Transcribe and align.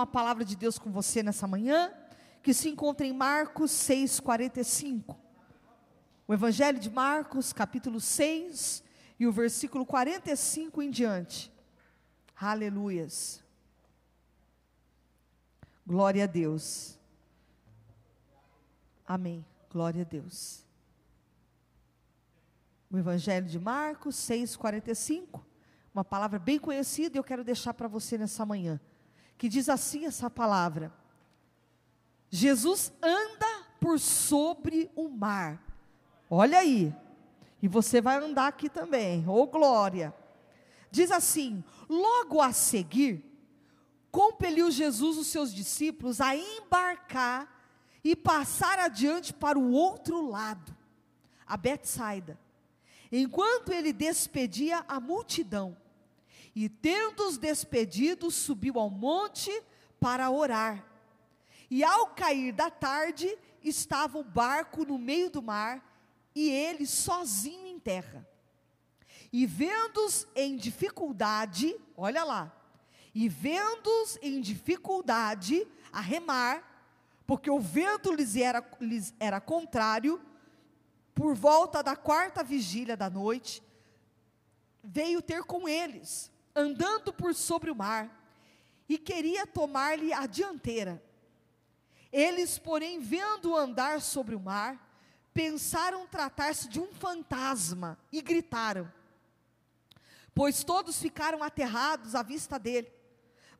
uma 0.00 0.06
palavra 0.06 0.44
de 0.44 0.56
Deus 0.56 0.78
com 0.78 0.90
você 0.90 1.22
nessa 1.22 1.46
manhã, 1.46 1.92
que 2.42 2.54
se 2.54 2.68
encontra 2.68 3.06
em 3.06 3.12
Marcos 3.12 3.70
6:45. 3.70 5.16
O 6.26 6.32
Evangelho 6.32 6.78
de 6.78 6.88
Marcos, 6.88 7.52
capítulo 7.52 8.00
6, 8.00 8.82
e 9.18 9.26
o 9.26 9.32
versículo 9.32 9.84
45 9.84 10.80
em 10.80 10.90
diante. 10.90 11.52
Aleluias. 12.34 13.44
Glória 15.86 16.24
a 16.24 16.26
Deus. 16.26 16.98
Amém. 19.06 19.44
Glória 19.70 20.02
a 20.02 20.04
Deus. 20.04 20.64
O 22.90 22.96
Evangelho 22.96 23.46
de 23.46 23.58
Marcos 23.58 24.16
6,45, 24.16 25.44
uma 25.92 26.04
palavra 26.04 26.38
bem 26.38 26.58
conhecida, 26.58 27.18
eu 27.18 27.24
quero 27.24 27.44
deixar 27.44 27.74
para 27.74 27.86
você 27.86 28.16
nessa 28.16 28.46
manhã, 28.46 28.80
que 29.40 29.48
diz 29.48 29.70
assim 29.70 30.04
essa 30.04 30.28
palavra: 30.28 30.92
Jesus 32.28 32.92
anda 33.02 33.64
por 33.80 33.98
sobre 33.98 34.90
o 34.94 35.08
mar. 35.08 35.64
Olha 36.28 36.58
aí, 36.58 36.94
e 37.62 37.66
você 37.66 38.02
vai 38.02 38.18
andar 38.18 38.48
aqui 38.48 38.68
também, 38.68 39.26
ô 39.26 39.40
oh, 39.40 39.46
glória. 39.46 40.14
Diz 40.90 41.10
assim: 41.10 41.64
logo 41.88 42.42
a 42.42 42.52
seguir, 42.52 43.24
compeliu 44.12 44.70
Jesus 44.70 45.16
os 45.16 45.28
seus 45.28 45.54
discípulos 45.54 46.20
a 46.20 46.36
embarcar 46.36 47.64
e 48.04 48.14
passar 48.14 48.78
adiante 48.78 49.32
para 49.32 49.58
o 49.58 49.72
outro 49.72 50.20
lado, 50.28 50.76
a 51.46 51.56
Betsaida, 51.56 52.38
enquanto 53.10 53.72
ele 53.72 53.90
despedia 53.90 54.84
a 54.86 55.00
multidão. 55.00 55.74
E 56.54 56.68
tendo-os 56.68 57.38
despedido, 57.38 58.30
subiu 58.30 58.78
ao 58.78 58.90
monte 58.90 59.50
para 59.98 60.30
orar. 60.30 60.84
E 61.70 61.84
ao 61.84 62.08
cair 62.08 62.52
da 62.52 62.70
tarde, 62.70 63.38
estava 63.62 64.18
o 64.18 64.24
barco 64.24 64.84
no 64.84 64.98
meio 64.98 65.30
do 65.30 65.42
mar 65.42 65.86
e 66.34 66.50
ele 66.50 66.86
sozinho 66.86 67.66
em 67.66 67.78
terra. 67.78 68.26
E 69.32 69.46
vendo-os 69.46 70.26
em 70.34 70.56
dificuldade, 70.56 71.76
olha 71.96 72.24
lá, 72.24 72.52
e 73.14 73.28
vendo-os 73.28 74.18
em 74.22 74.40
dificuldade 74.40 75.66
a 75.92 76.00
remar, 76.00 76.66
porque 77.26 77.50
o 77.50 77.60
vento 77.60 78.12
lhes 78.12 78.34
era, 78.34 78.64
lhes 78.80 79.14
era 79.20 79.40
contrário, 79.40 80.20
por 81.14 81.34
volta 81.34 81.82
da 81.82 81.94
quarta 81.94 82.42
vigília 82.42 82.96
da 82.96 83.10
noite, 83.10 83.62
veio 84.82 85.20
ter 85.20 85.44
com 85.44 85.68
eles, 85.68 86.32
andando 86.54 87.12
por 87.12 87.34
sobre 87.34 87.70
o 87.70 87.74
mar, 87.74 88.16
e 88.88 88.98
queria 88.98 89.46
tomar-lhe 89.46 90.12
a 90.12 90.26
dianteira. 90.26 91.02
Eles, 92.12 92.58
porém, 92.58 92.98
vendo 92.98 93.56
andar 93.56 94.00
sobre 94.00 94.34
o 94.34 94.40
mar, 94.40 94.90
pensaram 95.32 96.06
tratar-se 96.06 96.68
de 96.68 96.80
um 96.80 96.92
fantasma 96.92 97.98
e 98.10 98.20
gritaram, 98.20 98.92
pois 100.34 100.64
todos 100.64 100.98
ficaram 100.98 101.42
aterrados 101.42 102.14
à 102.14 102.22
vista 102.22 102.58
dele. 102.58 102.92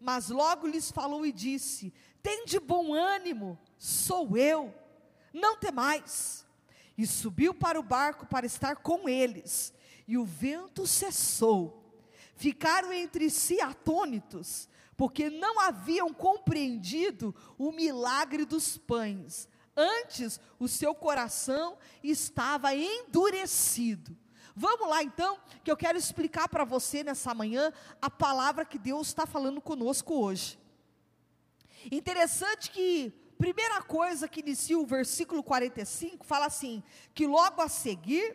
Mas 0.01 0.31
logo 0.31 0.67
lhes 0.67 0.91
falou 0.91 1.25
e 1.25 1.31
disse: 1.31 1.93
Tem 2.23 2.45
de 2.45 2.59
bom 2.59 2.93
ânimo, 2.95 3.59
sou 3.79 4.37
eu, 4.37 4.75
não 5.33 5.57
temais. 5.57 6.47
E 6.99 7.07
subiu 7.07 7.55
para 7.55 7.79
o 7.79 7.83
barco 7.83 8.27
para 8.27 8.45
estar 8.45 8.77
com 8.77 9.09
eles, 9.09 9.73
e 10.09 10.19
o 10.19 10.25
vento 10.25 10.87
cessou. 10.87 11.90
Ficaram 12.41 12.91
entre 12.91 13.29
si 13.29 13.61
atônitos, 13.61 14.67
porque 14.97 15.29
não 15.29 15.61
haviam 15.61 16.11
compreendido 16.11 17.35
o 17.59 17.71
milagre 17.71 18.47
dos 18.47 18.79
pães. 18.79 19.47
Antes, 19.77 20.41
o 20.59 20.67
seu 20.67 20.95
coração 20.95 21.77
estava 22.03 22.75
endurecido. 22.75 24.17
Vamos 24.57 24.89
lá 24.89 25.03
então, 25.03 25.39
que 25.63 25.71
eu 25.71 25.77
quero 25.77 25.99
explicar 25.99 26.49
para 26.49 26.65
você 26.65 27.05
nessa 27.05 27.35
manhã 27.35 27.75
a 28.01 28.09
palavra 28.09 28.65
que 28.65 28.79
Deus 28.79 29.09
está 29.09 29.27
falando 29.27 29.61
conosco 29.61 30.15
hoje. 30.15 30.59
Interessante 31.93 32.71
que, 32.71 33.13
primeira 33.37 33.83
coisa 33.83 34.27
que 34.27 34.41
inicia 34.41 34.79
o 34.79 34.87
versículo 34.87 35.43
45, 35.43 36.25
fala 36.25 36.47
assim: 36.47 36.83
que 37.13 37.27
logo 37.27 37.61
a 37.61 37.69
seguir 37.69 38.35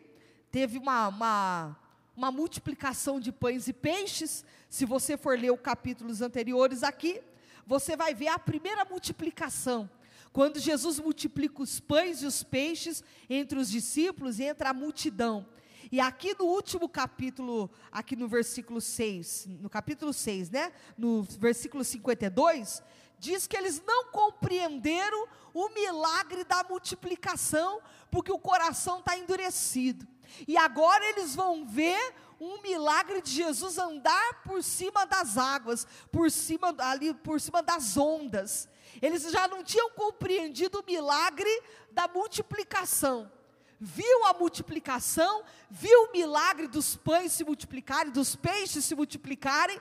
teve 0.51 0.77
uma, 0.77 1.07
uma, 1.07 1.84
uma 2.15 2.31
multiplicação 2.31 3.19
de 3.19 3.31
pães 3.31 3.67
e 3.67 3.73
peixes. 3.73 4.45
Se 4.69 4.85
você 4.85 5.17
for 5.17 5.37
ler 5.37 5.51
os 5.51 5.59
capítulos 5.59 6.21
anteriores 6.21 6.83
aqui, 6.83 7.21
você 7.65 7.95
vai 7.97 8.13
ver 8.13 8.29
a 8.29 8.39
primeira 8.39 8.85
multiplicação. 8.85 9.89
Quando 10.31 10.59
Jesus 10.59 10.99
multiplica 10.99 11.61
os 11.61 11.79
pães 11.79 12.21
e 12.21 12.25
os 12.25 12.43
peixes 12.43 13.03
entre 13.29 13.57
os 13.57 13.69
discípulos 13.69 14.39
e 14.39 14.43
entre 14.43 14.67
a 14.67 14.73
multidão. 14.73 15.45
E 15.91 15.99
aqui 15.99 16.35
no 16.37 16.45
último 16.45 16.89
capítulo, 16.89 17.69
aqui 17.91 18.15
no 18.15 18.27
versículo 18.27 18.81
6, 18.81 19.47
no 19.61 19.69
capítulo 19.69 20.11
6, 20.11 20.49
né? 20.49 20.73
No 20.97 21.23
versículo 21.23 21.83
52, 21.83 22.81
diz 23.19 23.47
que 23.47 23.55
eles 23.55 23.81
não 23.85 24.05
compreenderam 24.11 25.27
o 25.53 25.69
milagre 25.69 26.43
da 26.43 26.63
multiplicação, 26.63 27.81
porque 28.11 28.31
o 28.31 28.39
coração 28.39 28.99
está 28.99 29.17
endurecido. 29.17 30.05
E 30.47 30.57
agora 30.57 31.03
eles 31.05 31.35
vão 31.35 31.65
ver 31.65 32.15
um 32.39 32.61
milagre 32.61 33.21
de 33.21 33.31
Jesus 33.31 33.77
andar 33.77 34.43
por 34.43 34.63
cima 34.63 35.05
das 35.05 35.37
águas, 35.37 35.87
por 36.11 36.29
cima 36.29 36.75
ali, 36.79 37.13
por 37.13 37.39
cima 37.39 37.63
das 37.63 37.95
ondas. 37.97 38.67
Eles 39.01 39.23
já 39.31 39.47
não 39.47 39.63
tinham 39.63 39.89
compreendido 39.91 40.79
o 40.79 40.85
milagre 40.85 41.49
da 41.91 42.07
multiplicação 42.07 43.31
viu 43.79 44.25
a 44.25 44.33
multiplicação, 44.33 45.43
viu 45.69 46.05
o 46.05 46.11
milagre 46.11 46.67
dos 46.67 46.95
pães 46.95 47.33
se 47.33 47.43
multiplicarem, 47.43 48.11
dos 48.11 48.35
peixes 48.35 48.85
se 48.85 48.95
multiplicarem, 48.95 49.79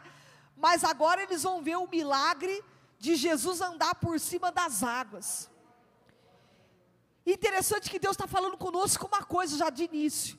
mas 0.57 0.85
agora 0.85 1.23
eles 1.23 1.43
vão 1.43 1.63
ver 1.63 1.77
o 1.77 1.89
milagre 1.89 2.63
de 2.99 3.15
Jesus 3.15 3.61
andar 3.61 3.95
por 3.97 4.19
cima 4.19 4.51
das 4.51 4.83
águas. 4.83 5.51
Interessante 7.27 7.91
que 7.91 7.99
Deus 7.99 8.15
está 8.15 8.27
falando 8.27 8.57
conosco 8.57 9.07
uma 9.07 9.25
coisa 9.25 9.57
já 9.57 9.71
de 9.71 9.85
início. 9.85 10.39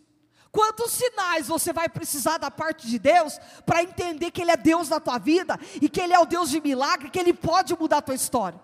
Quantos 0.51 0.91
sinais 0.93 1.47
você 1.47 1.73
vai 1.73 1.89
precisar 1.89 2.37
da 2.37 2.49
parte 2.49 2.87
de 2.87 2.97
Deus 2.97 3.37
para 3.65 3.83
entender 3.83 4.31
que 4.31 4.41
Ele 4.41 4.51
é 4.51 4.57
Deus 4.57 4.87
na 4.87 5.01
tua 5.01 5.17
vida 5.17 5.59
e 5.81 5.89
que 5.89 5.99
Ele 5.99 6.13
é 6.13 6.19
o 6.19 6.25
Deus 6.25 6.49
de 6.49 6.61
milagre, 6.61 7.09
que 7.09 7.19
Ele 7.19 7.33
pode 7.33 7.77
mudar 7.77 7.97
a 7.97 8.01
tua 8.01 8.15
história? 8.15 8.59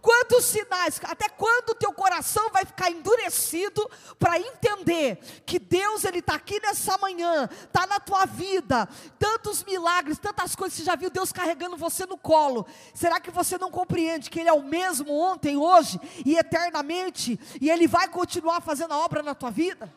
Quantos 0.00 0.46
sinais, 0.46 1.00
até 1.04 1.28
quando 1.28 1.70
o 1.70 1.74
teu 1.74 1.92
coração 1.92 2.48
vai 2.50 2.64
ficar 2.64 2.90
endurecido 2.90 3.88
para 4.18 4.38
entender 4.38 5.16
que 5.44 5.58
Deus 5.58 6.04
ele 6.04 6.20
está 6.20 6.34
aqui 6.34 6.58
nessa 6.60 6.96
manhã, 6.98 7.48
está 7.64 7.86
na 7.86 8.00
tua 8.00 8.24
vida, 8.24 8.88
tantos 9.18 9.62
milagres, 9.62 10.18
tantas 10.18 10.56
coisas, 10.56 10.78
você 10.78 10.84
já 10.84 10.96
viu 10.96 11.10
Deus 11.10 11.32
carregando 11.32 11.76
você 11.76 12.06
no 12.06 12.16
colo. 12.16 12.66
Será 12.94 13.20
que 13.20 13.30
você 13.30 13.58
não 13.58 13.70
compreende 13.70 14.30
que 14.30 14.40
Ele 14.40 14.48
é 14.48 14.52
o 14.52 14.62
mesmo 14.62 15.12
ontem, 15.12 15.56
hoje 15.56 16.00
e 16.24 16.36
eternamente, 16.36 17.38
e 17.60 17.70
Ele 17.70 17.86
vai 17.86 18.08
continuar 18.08 18.60
fazendo 18.62 18.94
a 18.94 18.98
obra 18.98 19.22
na 19.22 19.34
tua 19.34 19.50
vida? 19.50 19.92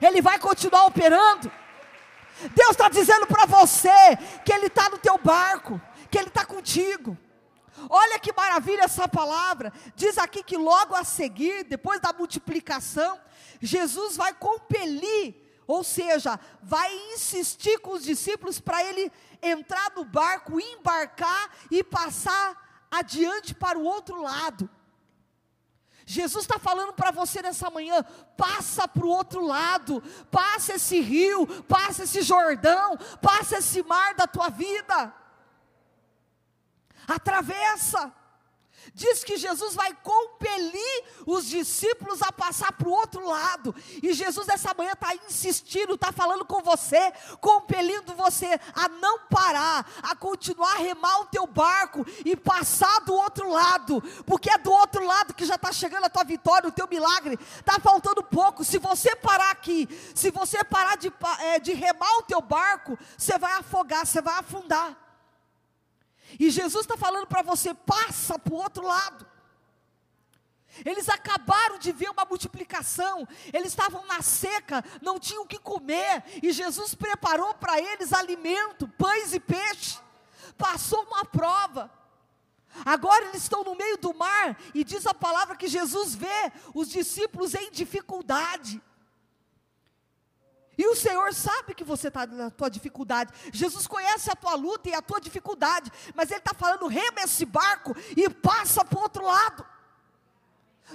Ele 0.00 0.22
vai 0.22 0.38
continuar 0.38 0.86
operando. 0.86 1.50
Deus 2.54 2.70
está 2.70 2.88
dizendo 2.88 3.26
para 3.26 3.44
você 3.44 4.16
que 4.44 4.52
Ele 4.52 4.66
está 4.66 4.88
no 4.88 4.98
teu 4.98 5.18
barco, 5.18 5.80
que 6.10 6.16
Ele 6.16 6.28
está 6.28 6.44
contigo. 6.44 7.18
Olha 7.88 8.18
que 8.18 8.32
maravilha 8.32 8.84
essa 8.84 9.08
palavra. 9.08 9.72
Diz 9.94 10.18
aqui 10.18 10.42
que 10.42 10.56
logo 10.56 10.94
a 10.94 11.04
seguir, 11.04 11.64
depois 11.64 12.00
da 12.00 12.12
multiplicação, 12.12 13.18
Jesus 13.60 14.16
vai 14.16 14.34
compelir, 14.34 15.36
ou 15.66 15.84
seja, 15.84 16.38
vai 16.62 16.92
insistir 17.12 17.78
com 17.78 17.92
os 17.92 18.02
discípulos 18.02 18.60
para 18.60 18.82
ele 18.84 19.10
entrar 19.42 19.92
no 19.94 20.04
barco, 20.04 20.60
embarcar 20.60 21.50
e 21.70 21.82
passar 21.82 22.86
adiante 22.90 23.54
para 23.54 23.78
o 23.78 23.84
outro 23.84 24.20
lado. 24.20 24.68
Jesus 26.04 26.42
está 26.42 26.58
falando 26.58 26.92
para 26.92 27.12
você 27.12 27.40
nessa 27.40 27.70
manhã: 27.70 28.02
passa 28.36 28.88
para 28.88 29.06
o 29.06 29.10
outro 29.10 29.46
lado, 29.46 30.02
passa 30.30 30.74
esse 30.74 31.00
rio, 31.00 31.46
passa 31.64 32.02
esse 32.02 32.22
Jordão, 32.22 32.96
passa 33.22 33.58
esse 33.58 33.82
mar 33.84 34.14
da 34.14 34.26
tua 34.26 34.48
vida 34.48 35.19
atravessa. 37.14 38.12
Diz 38.94 39.22
que 39.22 39.36
Jesus 39.36 39.74
vai 39.74 39.94
compelir 40.02 41.04
os 41.26 41.46
discípulos 41.46 42.22
a 42.22 42.32
passar 42.32 42.72
para 42.72 42.88
o 42.88 42.92
outro 42.92 43.24
lado. 43.26 43.74
E 44.02 44.12
Jesus 44.12 44.48
essa 44.48 44.74
manhã 44.74 44.92
está 44.92 45.14
insistindo, 45.14 45.94
está 45.94 46.10
falando 46.12 46.44
com 46.44 46.62
você, 46.62 47.12
compelindo 47.40 48.14
você 48.14 48.58
a 48.74 48.88
não 48.88 49.20
parar, 49.26 49.88
a 50.02 50.16
continuar 50.16 50.74
a 50.74 50.78
remar 50.78 51.20
o 51.20 51.26
teu 51.26 51.46
barco 51.46 52.04
e 52.24 52.34
passar 52.34 53.00
do 53.00 53.14
outro 53.14 53.50
lado. 53.50 54.02
Porque 54.26 54.50
é 54.50 54.58
do 54.58 54.72
outro 54.72 55.04
lado 55.04 55.34
que 55.34 55.44
já 55.44 55.54
está 55.54 55.72
chegando 55.72 56.04
a 56.04 56.10
tua 56.10 56.24
vitória, 56.24 56.68
o 56.68 56.72
teu 56.72 56.88
milagre. 56.88 57.38
Está 57.58 57.78
faltando 57.78 58.22
pouco. 58.22 58.64
Se 58.64 58.78
você 58.78 59.14
parar 59.14 59.50
aqui, 59.50 59.88
se 60.14 60.30
você 60.30 60.64
parar 60.64 60.96
de, 60.96 61.12
é, 61.40 61.58
de 61.58 61.72
remar 61.72 62.18
o 62.18 62.22
teu 62.22 62.40
barco, 62.40 62.98
você 63.16 63.38
vai 63.38 63.52
afogar, 63.52 64.06
você 64.06 64.20
vai 64.20 64.38
afundar. 64.38 65.09
E 66.38 66.50
Jesus 66.50 66.84
está 66.84 66.96
falando 66.96 67.26
para 67.26 67.42
você: 67.42 67.74
passa 67.74 68.38
para 68.38 68.54
o 68.54 68.58
outro 68.58 68.86
lado. 68.86 69.26
Eles 70.84 71.08
acabaram 71.08 71.78
de 71.78 71.92
ver 71.92 72.10
uma 72.10 72.24
multiplicação, 72.24 73.26
eles 73.52 73.68
estavam 73.68 74.06
na 74.06 74.22
seca, 74.22 74.84
não 75.02 75.18
tinham 75.18 75.42
o 75.42 75.46
que 75.46 75.58
comer, 75.58 76.22
e 76.42 76.52
Jesus 76.52 76.94
preparou 76.94 77.54
para 77.54 77.80
eles 77.80 78.12
alimento, 78.12 78.88
pães 78.88 79.34
e 79.34 79.40
peixe. 79.40 79.98
Passou 80.56 81.02
uma 81.04 81.24
prova. 81.24 81.90
Agora 82.84 83.26
eles 83.26 83.42
estão 83.42 83.64
no 83.64 83.74
meio 83.74 83.98
do 83.98 84.14
mar, 84.14 84.56
e 84.72 84.84
diz 84.84 85.06
a 85.06 85.12
palavra 85.12 85.56
que 85.56 85.66
Jesus 85.66 86.14
vê 86.14 86.52
os 86.72 86.88
discípulos 86.88 87.54
em 87.54 87.70
dificuldade. 87.70 88.80
E 90.80 90.86
o 90.86 90.96
Senhor 90.96 91.34
sabe 91.34 91.74
que 91.74 91.84
você 91.84 92.08
está 92.08 92.26
na 92.26 92.48
tua 92.48 92.70
dificuldade. 92.70 93.30
Jesus 93.52 93.86
conhece 93.86 94.30
a 94.30 94.34
tua 94.34 94.54
luta 94.54 94.88
e 94.88 94.94
a 94.94 95.02
tua 95.02 95.20
dificuldade. 95.20 95.92
Mas 96.14 96.30
Ele 96.30 96.38
está 96.38 96.54
falando: 96.54 96.86
rema 96.86 97.20
esse 97.20 97.44
barco 97.44 97.94
e 98.16 98.30
passa 98.30 98.82
para 98.82 98.98
o 98.98 99.02
outro 99.02 99.22
lado. 99.22 99.66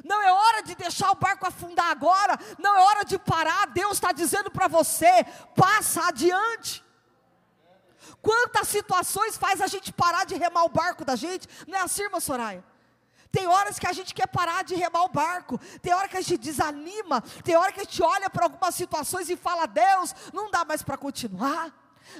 Não 0.03 0.19
é 0.23 0.33
hora 0.33 0.63
de 0.63 0.73
deixar 0.73 1.11
o 1.11 1.15
barco 1.15 1.45
afundar 1.45 1.91
agora. 1.91 2.35
Não 2.57 2.75
é 2.75 2.81
hora 2.81 3.05
de 3.05 3.19
parar. 3.19 3.67
Deus 3.67 3.93
está 3.93 4.11
dizendo 4.11 4.49
para 4.49 4.67
você: 4.67 5.23
passa 5.55 6.07
adiante. 6.07 6.83
Quantas 8.23 8.67
situações 8.69 9.37
faz 9.37 9.61
a 9.61 9.67
gente 9.67 9.93
parar 9.93 10.25
de 10.25 10.33
remar 10.33 10.63
o 10.63 10.69
barco 10.69 11.05
da 11.05 11.15
gente? 11.15 11.47
Não 11.67 11.77
é 11.77 11.81
assim, 11.83 12.01
irmã 12.01 12.19
Soraya? 12.19 12.63
Tem 13.35 13.47
horas 13.47 13.77
que 13.77 13.85
a 13.85 13.91
gente 13.91 14.13
quer 14.13 14.27
parar 14.27 14.63
de 14.63 14.75
remar 14.75 15.03
o 15.03 15.09
barco, 15.09 15.59
tem 15.81 15.93
hora 15.93 16.07
que 16.07 16.15
a 16.15 16.21
gente 16.21 16.37
desanima, 16.37 17.21
tem 17.43 17.57
hora 17.57 17.69
que 17.69 17.81
a 17.81 17.83
gente 17.83 18.01
olha 18.01 18.29
para 18.29 18.45
algumas 18.45 18.73
situações 18.73 19.29
e 19.29 19.35
fala: 19.35 19.65
Deus, 19.65 20.15
não 20.31 20.49
dá 20.49 20.63
mais 20.63 20.81
para 20.81 20.95
continuar. 20.95 21.69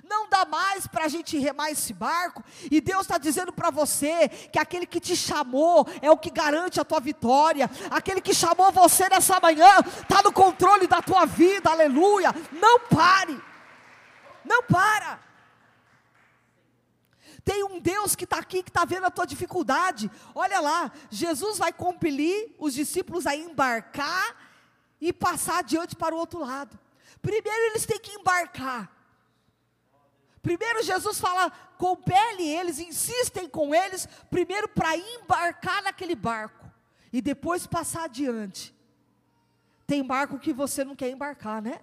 Não 0.09 0.27
dá 0.27 0.44
mais 0.45 0.88
para 0.88 1.06
a 1.06 1.07
gente 1.07 1.38
remar 1.38 1.69
esse 1.69 1.94
barco, 1.94 2.44
e 2.71 2.81
Deus 2.81 3.03
está 3.03 3.19
dizendo 3.19 3.53
para 3.53 3.69
você 3.69 4.27
que 4.27 4.57
aquele 4.57 4.85
que 4.85 5.00
te 5.00 5.15
chamou 5.15 5.88
é 6.01 6.09
o 6.09 6.17
que 6.17 6.31
garante 6.31 6.81
a 6.81 6.83
tua 6.83 7.00
vitória, 7.00 7.69
aquele 7.91 8.19
que 8.19 8.33
chamou 8.33 8.71
você 8.71 9.07
nessa 9.07 9.39
manhã 9.39 9.69
está 10.01 10.23
no 10.23 10.33
controle 10.33 10.88
da 10.88 11.03
tua 11.03 11.25
vida, 11.25 11.69
aleluia. 11.69 12.33
Não 12.51 12.79
pare, 12.79 13.39
não 14.44 14.63
para. 14.63 15.19
Tem 17.45 17.63
um 17.63 17.80
Deus 17.80 18.15
que 18.15 18.24
está 18.24 18.39
aqui, 18.39 18.63
que 18.63 18.71
está 18.71 18.83
vendo 18.83 19.06
a 19.06 19.12
tua 19.12 19.27
dificuldade. 19.27 20.09
Olha 20.33 20.59
lá, 20.59 20.92
Jesus 21.12 21.59
vai 21.59 21.71
compelir 21.71 22.56
os 22.57 22.74
discípulos 22.74 23.27
a 23.27 23.36
embarcar 23.36 24.36
e 25.00 25.13
passar 25.13 25.59
adiante 25.59 25.95
para 25.95 26.15
o 26.15 26.18
outro 26.18 26.39
lado. 26.39 26.77
Primeiro 27.21 27.65
eles 27.68 27.86
têm 27.86 28.00
que 28.00 28.13
embarcar. 28.13 28.92
Primeiro 30.42 30.81
Jesus 30.83 31.19
fala, 31.19 31.51
compele 31.77 32.44
eles, 32.44 32.80
insistem 32.80 33.48
com 33.48 33.74
eles, 33.74 34.07
primeiro 34.30 34.68
para 34.68 34.98
embarcar 34.98 35.83
naquele 35.83 36.15
barco 36.15 36.65
e 37.13 37.21
depois 37.21 37.68
passar 37.68 38.06
adiante. 38.06 38.74
Tem 39.86 40.03
barco 40.03 40.39
que 40.39 40.51
você 40.51 40.83
não 40.83 40.95
quer 40.95 41.09
embarcar, 41.09 41.62
né? 41.62 41.80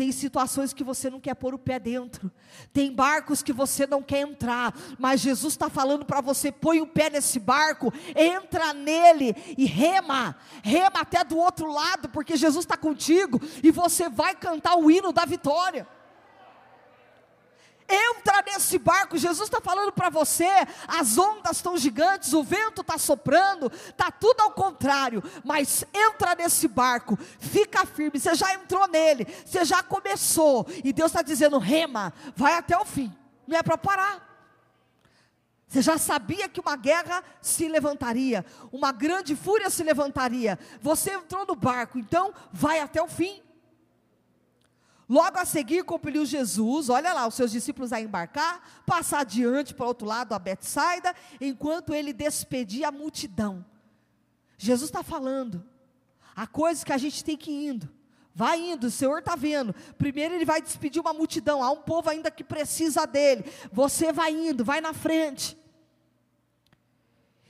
Tem 0.00 0.12
situações 0.12 0.72
que 0.72 0.82
você 0.82 1.10
não 1.10 1.20
quer 1.20 1.34
pôr 1.34 1.52
o 1.52 1.58
pé 1.58 1.78
dentro. 1.78 2.32
Tem 2.72 2.90
barcos 2.90 3.42
que 3.42 3.52
você 3.52 3.86
não 3.86 4.02
quer 4.02 4.22
entrar. 4.22 4.74
Mas 4.98 5.20
Jesus 5.20 5.52
está 5.52 5.68
falando 5.68 6.06
para 6.06 6.22
você: 6.22 6.50
põe 6.50 6.80
o 6.80 6.86
pé 6.86 7.10
nesse 7.10 7.38
barco, 7.38 7.92
entra 8.16 8.72
nele 8.72 9.36
e 9.58 9.66
rema. 9.66 10.38
Rema 10.62 11.00
até 11.00 11.22
do 11.22 11.36
outro 11.36 11.70
lado, 11.70 12.08
porque 12.08 12.34
Jesus 12.34 12.64
está 12.64 12.78
contigo 12.78 13.38
e 13.62 13.70
você 13.70 14.08
vai 14.08 14.34
cantar 14.34 14.74
o 14.76 14.90
hino 14.90 15.12
da 15.12 15.26
vitória. 15.26 15.86
Entra 17.90 18.42
nesse 18.46 18.78
barco, 18.78 19.18
Jesus 19.18 19.48
está 19.48 19.60
falando 19.60 19.90
para 19.90 20.08
você: 20.08 20.48
as 20.86 21.18
ondas 21.18 21.56
estão 21.56 21.76
gigantes, 21.76 22.32
o 22.32 22.42
vento 22.42 22.82
está 22.82 22.96
soprando, 22.96 23.66
está 23.66 24.12
tudo 24.12 24.40
ao 24.42 24.52
contrário, 24.52 25.22
mas 25.44 25.84
entra 25.92 26.36
nesse 26.36 26.68
barco, 26.68 27.18
fica 27.40 27.84
firme. 27.84 28.20
Você 28.20 28.34
já 28.36 28.54
entrou 28.54 28.86
nele, 28.86 29.26
você 29.44 29.64
já 29.64 29.82
começou, 29.82 30.66
e 30.84 30.92
Deus 30.92 31.10
está 31.10 31.22
dizendo: 31.22 31.58
rema, 31.58 32.12
vai 32.36 32.54
até 32.54 32.78
o 32.78 32.84
fim, 32.84 33.12
não 33.46 33.58
é 33.58 33.62
para 33.62 33.76
parar. 33.76 34.30
Você 35.66 35.82
já 35.82 35.98
sabia 35.98 36.48
que 36.48 36.60
uma 36.60 36.76
guerra 36.76 37.22
se 37.40 37.68
levantaria, 37.68 38.44
uma 38.72 38.90
grande 38.90 39.36
fúria 39.36 39.70
se 39.70 39.84
levantaria. 39.84 40.58
Você 40.82 41.12
entrou 41.12 41.46
no 41.46 41.54
barco, 41.54 41.98
então 41.98 42.34
vai 42.52 42.80
até 42.80 43.00
o 43.00 43.06
fim. 43.06 43.40
Logo 45.10 45.38
a 45.38 45.44
seguir, 45.44 45.82
compeliu 45.82 46.24
Jesus, 46.24 46.88
olha 46.88 47.12
lá, 47.12 47.26
os 47.26 47.34
seus 47.34 47.50
discípulos 47.50 47.92
a 47.92 48.00
embarcar, 48.00 48.62
passar 48.86 49.22
adiante 49.22 49.74
para 49.74 49.84
o 49.84 49.88
outro 49.88 50.06
lado, 50.06 50.32
a 50.34 50.38
Betsaida, 50.38 51.12
enquanto 51.40 51.92
ele 51.92 52.12
despedia 52.12 52.86
a 52.86 52.92
multidão. 52.92 53.66
Jesus 54.56 54.88
está 54.88 55.02
falando, 55.02 55.66
há 56.36 56.46
coisas 56.46 56.84
que 56.84 56.92
a 56.92 56.96
gente 56.96 57.24
tem 57.24 57.36
que 57.36 57.50
ir 57.50 57.70
indo. 57.70 57.90
Vai 58.32 58.60
indo, 58.60 58.86
o 58.86 58.90
Senhor 58.90 59.18
está 59.18 59.34
vendo. 59.34 59.74
Primeiro 59.98 60.36
ele 60.36 60.44
vai 60.44 60.62
despedir 60.62 61.02
uma 61.02 61.12
multidão, 61.12 61.60
há 61.60 61.72
um 61.72 61.82
povo 61.82 62.08
ainda 62.08 62.30
que 62.30 62.44
precisa 62.44 63.04
dele. 63.04 63.44
Você 63.72 64.12
vai 64.12 64.30
indo, 64.30 64.64
vai 64.64 64.80
na 64.80 64.92
frente. 64.92 65.58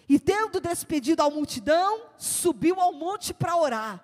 E 0.08 0.18
tendo 0.18 0.62
despedido 0.62 1.22
a 1.22 1.28
multidão, 1.28 2.06
subiu 2.16 2.80
ao 2.80 2.94
monte 2.94 3.34
para 3.34 3.54
orar. 3.54 4.02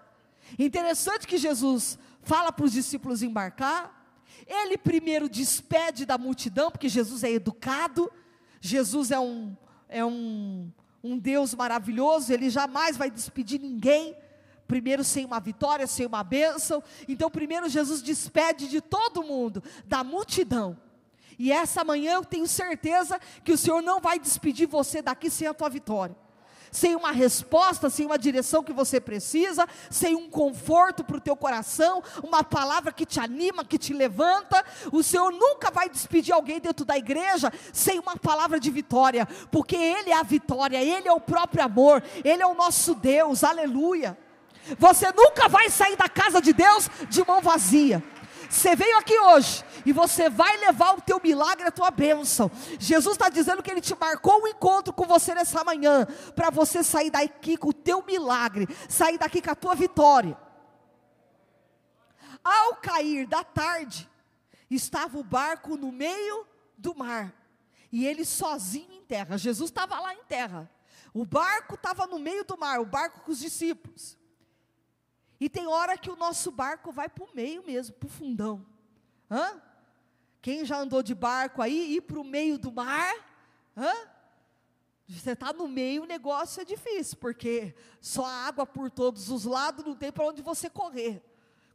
Interessante 0.58 1.26
que 1.26 1.38
Jesus 1.38 1.98
fala 2.26 2.52
para 2.52 2.66
os 2.66 2.72
discípulos 2.72 3.22
embarcar. 3.22 4.04
Ele 4.46 4.76
primeiro 4.76 5.28
despede 5.28 6.04
da 6.04 6.18
multidão, 6.18 6.70
porque 6.70 6.88
Jesus 6.88 7.24
é 7.24 7.30
educado, 7.30 8.12
Jesus 8.60 9.10
é 9.10 9.18
um, 9.18 9.56
é 9.88 10.04
um, 10.04 10.70
um 11.02 11.16
Deus 11.16 11.54
maravilhoso, 11.54 12.32
ele 12.32 12.50
jamais 12.50 12.96
vai 12.96 13.10
despedir 13.10 13.60
ninguém. 13.60 14.14
Primeiro 14.66 15.04
sem 15.04 15.24
uma 15.24 15.38
vitória, 15.38 15.86
sem 15.86 16.06
uma 16.06 16.24
bênção. 16.24 16.82
Então, 17.06 17.30
primeiro 17.30 17.68
Jesus 17.68 18.02
despede 18.02 18.68
de 18.68 18.80
todo 18.80 19.22
mundo, 19.22 19.62
da 19.84 20.02
multidão. 20.02 20.76
E 21.38 21.52
essa 21.52 21.84
manhã 21.84 22.14
eu 22.14 22.24
tenho 22.24 22.48
certeza 22.48 23.20
que 23.44 23.52
o 23.52 23.58
Senhor 23.58 23.80
não 23.80 24.00
vai 24.00 24.18
despedir 24.18 24.66
você 24.66 25.00
daqui 25.00 25.30
sem 25.30 25.46
a 25.46 25.54
tua 25.54 25.68
vitória 25.68 26.25
sem 26.70 26.94
uma 26.94 27.12
resposta, 27.12 27.88
sem 27.90 28.06
uma 28.06 28.18
direção 28.18 28.62
que 28.62 28.72
você 28.72 29.00
precisa, 29.00 29.66
sem 29.90 30.14
um 30.14 30.28
conforto 30.28 31.04
para 31.04 31.16
o 31.16 31.20
teu 31.20 31.36
coração, 31.36 32.02
uma 32.22 32.42
palavra 32.42 32.92
que 32.92 33.06
te 33.06 33.20
anima, 33.20 33.64
que 33.64 33.78
te 33.78 33.92
levanta. 33.92 34.64
O 34.92 35.02
Senhor 35.02 35.32
nunca 35.32 35.70
vai 35.70 35.88
despedir 35.88 36.34
alguém 36.34 36.60
dentro 36.60 36.84
da 36.84 36.96
igreja 36.96 37.52
sem 37.72 37.98
uma 37.98 38.16
palavra 38.16 38.58
de 38.60 38.70
vitória, 38.70 39.26
porque 39.50 39.76
Ele 39.76 40.10
é 40.10 40.18
a 40.18 40.22
vitória, 40.22 40.82
Ele 40.82 41.08
é 41.08 41.12
o 41.12 41.20
próprio 41.20 41.64
amor, 41.64 42.02
Ele 42.24 42.42
é 42.42 42.46
o 42.46 42.54
nosso 42.54 42.94
Deus, 42.94 43.44
aleluia. 43.44 44.16
Você 44.78 45.06
nunca 45.12 45.48
vai 45.48 45.70
sair 45.70 45.96
da 45.96 46.08
casa 46.08 46.40
de 46.40 46.52
Deus 46.52 46.90
de 47.08 47.24
mão 47.24 47.40
vazia. 47.40 48.02
Você 48.48 48.76
veio 48.76 48.98
aqui 48.98 49.18
hoje 49.18 49.64
e 49.84 49.92
você 49.92 50.28
vai 50.28 50.56
levar 50.58 50.96
o 50.96 51.00
teu 51.00 51.20
milagre, 51.22 51.66
a 51.66 51.70
tua 51.70 51.90
bênção. 51.90 52.50
Jesus 52.78 53.14
está 53.14 53.28
dizendo 53.28 53.62
que 53.62 53.70
Ele 53.70 53.80
te 53.80 53.94
marcou 53.98 54.42
um 54.42 54.48
encontro 54.48 54.92
com 54.92 55.04
você 55.06 55.34
nessa 55.34 55.62
manhã, 55.64 56.06
para 56.34 56.50
você 56.50 56.82
sair 56.82 57.10
daqui 57.10 57.56
com 57.56 57.68
o 57.68 57.72
teu 57.72 58.02
milagre, 58.04 58.66
sair 58.88 59.18
daqui 59.18 59.42
com 59.42 59.50
a 59.50 59.54
tua 59.54 59.74
vitória. 59.74 60.36
Ao 62.42 62.76
cair 62.76 63.26
da 63.26 63.42
tarde, 63.42 64.08
estava 64.70 65.18
o 65.18 65.24
barco 65.24 65.76
no 65.76 65.90
meio 65.90 66.46
do 66.78 66.94
mar, 66.94 67.34
e 67.90 68.06
ele 68.06 68.24
sozinho 68.24 68.92
em 68.92 69.02
terra. 69.02 69.36
Jesus 69.36 69.70
estava 69.70 69.98
lá 69.98 70.14
em 70.14 70.22
terra. 70.24 70.70
O 71.12 71.24
barco 71.24 71.74
estava 71.74 72.06
no 72.06 72.18
meio 72.18 72.44
do 72.44 72.58
mar, 72.58 72.78
o 72.80 72.84
barco 72.84 73.20
com 73.20 73.32
os 73.32 73.38
discípulos. 73.38 74.18
E 75.38 75.48
tem 75.48 75.66
hora 75.66 75.98
que 75.98 76.10
o 76.10 76.16
nosso 76.16 76.50
barco 76.50 76.90
vai 76.90 77.08
para 77.08 77.24
o 77.24 77.34
meio 77.34 77.62
mesmo, 77.64 77.94
para 77.94 78.06
o 78.06 78.10
fundão. 78.10 78.64
Hã? 79.30 79.60
Quem 80.40 80.64
já 80.64 80.78
andou 80.78 81.02
de 81.02 81.14
barco 81.14 81.60
aí, 81.60 81.96
ir 81.96 82.02
para 82.02 82.18
o 82.18 82.24
meio 82.24 82.58
do 82.58 82.72
mar? 82.72 83.14
Hã? 83.76 83.92
Você 85.08 85.32
está 85.32 85.52
no 85.52 85.68
meio, 85.68 86.02
o 86.02 86.06
negócio 86.06 86.60
é 86.60 86.64
difícil, 86.64 87.16
porque 87.18 87.74
só 88.00 88.24
água 88.24 88.66
por 88.66 88.90
todos 88.90 89.30
os 89.30 89.44
lados, 89.44 89.84
não 89.84 89.94
tem 89.94 90.10
para 90.10 90.24
onde 90.24 90.42
você 90.42 90.68
correr. 90.68 91.22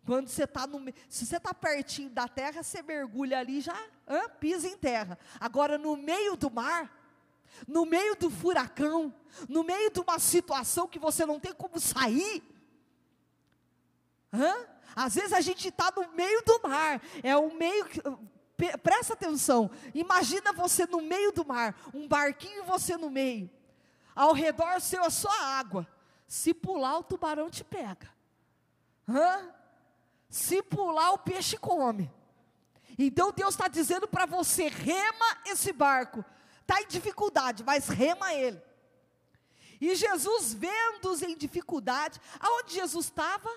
Quando 0.06 0.28
você 0.28 0.44
está 0.44 0.66
no 0.66 0.84
se 1.08 1.26
você 1.26 1.38
está 1.38 1.54
pertinho 1.54 2.10
da 2.10 2.28
terra, 2.28 2.64
você 2.64 2.82
mergulha 2.82 3.40
ali 3.40 3.62
já 3.62 3.78
hã, 4.08 4.28
pisa 4.40 4.68
em 4.68 4.76
terra. 4.76 5.18
Agora 5.40 5.78
no 5.78 5.96
meio 5.96 6.36
do 6.36 6.50
mar, 6.50 6.92
no 7.68 7.86
meio 7.86 8.16
do 8.16 8.30
furacão, 8.30 9.14
no 9.48 9.64
meio 9.64 9.92
de 9.92 10.00
uma 10.00 10.18
situação 10.18 10.88
que 10.88 11.00
você 11.00 11.26
não 11.26 11.40
tem 11.40 11.54
como 11.54 11.80
sair, 11.80 12.44
Hã? 14.34 14.68
Às 14.96 15.16
vezes 15.16 15.34
a 15.34 15.42
gente 15.42 15.68
está 15.68 15.92
no 15.96 16.12
meio 16.14 16.44
do 16.44 16.62
mar, 16.64 17.02
é 17.24 17.36
o 17.36 17.54
meio 17.54 17.86
que, 17.86 18.02
presta 18.84 19.14
atenção, 19.14 19.72
imagina 19.94 20.54
você 20.54 20.86
no 20.86 21.02
meio 21.02 21.32
do 21.32 21.46
mar, 21.46 21.76
um 21.94 22.08
barquinho 22.08 22.64
e 22.64 22.66
você 22.66 22.98
no 22.98 23.10
meio, 23.10 23.50
ao 24.14 24.34
redor 24.34 24.82
seu 24.82 25.04
é 25.04 25.10
só 25.10 25.32
água, 25.32 25.88
se 26.28 26.54
pular 26.54 26.98
o 26.98 27.04
tubarão 27.04 27.50
te 27.50 27.64
pega, 27.64 28.10
Hã? 29.08 29.50
se 30.30 30.62
pular 30.62 31.12
o 31.12 31.18
peixe 31.18 31.58
come, 31.58 32.12
então 32.98 33.32
Deus 33.32 33.54
está 33.54 33.68
dizendo 33.68 34.08
para 34.08 34.26
você, 34.26 34.68
rema 34.68 35.38
esse 35.46 35.72
barco, 35.72 36.24
está 36.62 36.82
em 36.82 36.88
dificuldade, 36.88 37.64
mas 37.64 37.88
rema 37.88 38.34
ele. 38.34 38.62
E 39.80 39.96
Jesus, 39.96 40.54
vendo-os 40.54 41.24
em 41.24 41.36
dificuldade, 41.36 42.22
aonde 42.40 42.76
Jesus 42.76 43.06
estava? 43.06 43.50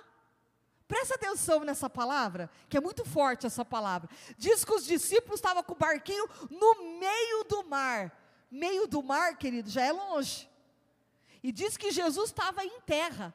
Presta 0.87 1.15
atenção 1.15 1.61
nessa 1.61 1.89
palavra, 1.89 2.51
que 2.69 2.77
é 2.77 2.81
muito 2.81 3.05
forte 3.05 3.47
essa 3.47 3.65
palavra. 3.65 4.09
Diz 4.37 4.65
que 4.65 4.75
os 4.75 4.85
discípulos 4.85 5.37
estavam 5.37 5.63
com 5.63 5.73
o 5.73 5.77
barquinho 5.77 6.29
no 6.51 6.99
meio 6.99 7.45
do 7.45 7.65
mar. 7.65 8.13
Meio 8.51 8.87
do 8.87 9.03
mar, 9.03 9.37
querido, 9.37 9.71
já 9.71 9.83
é 9.83 9.93
longe. 9.93 10.49
E 11.43 11.51
diz 11.51 11.77
que 11.77 11.91
Jesus 11.91 12.31
estava 12.31 12.65
em 12.65 12.81
terra. 12.83 13.35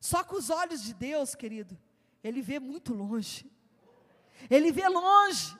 Só 0.00 0.22
que 0.22 0.34
os 0.36 0.50
olhos 0.50 0.82
de 0.82 0.94
Deus, 0.94 1.34
querido, 1.34 1.78
ele 2.22 2.40
vê 2.40 2.60
muito 2.60 2.94
longe. 2.94 3.50
Ele 4.48 4.70
vê 4.70 4.88
longe. 4.88 5.56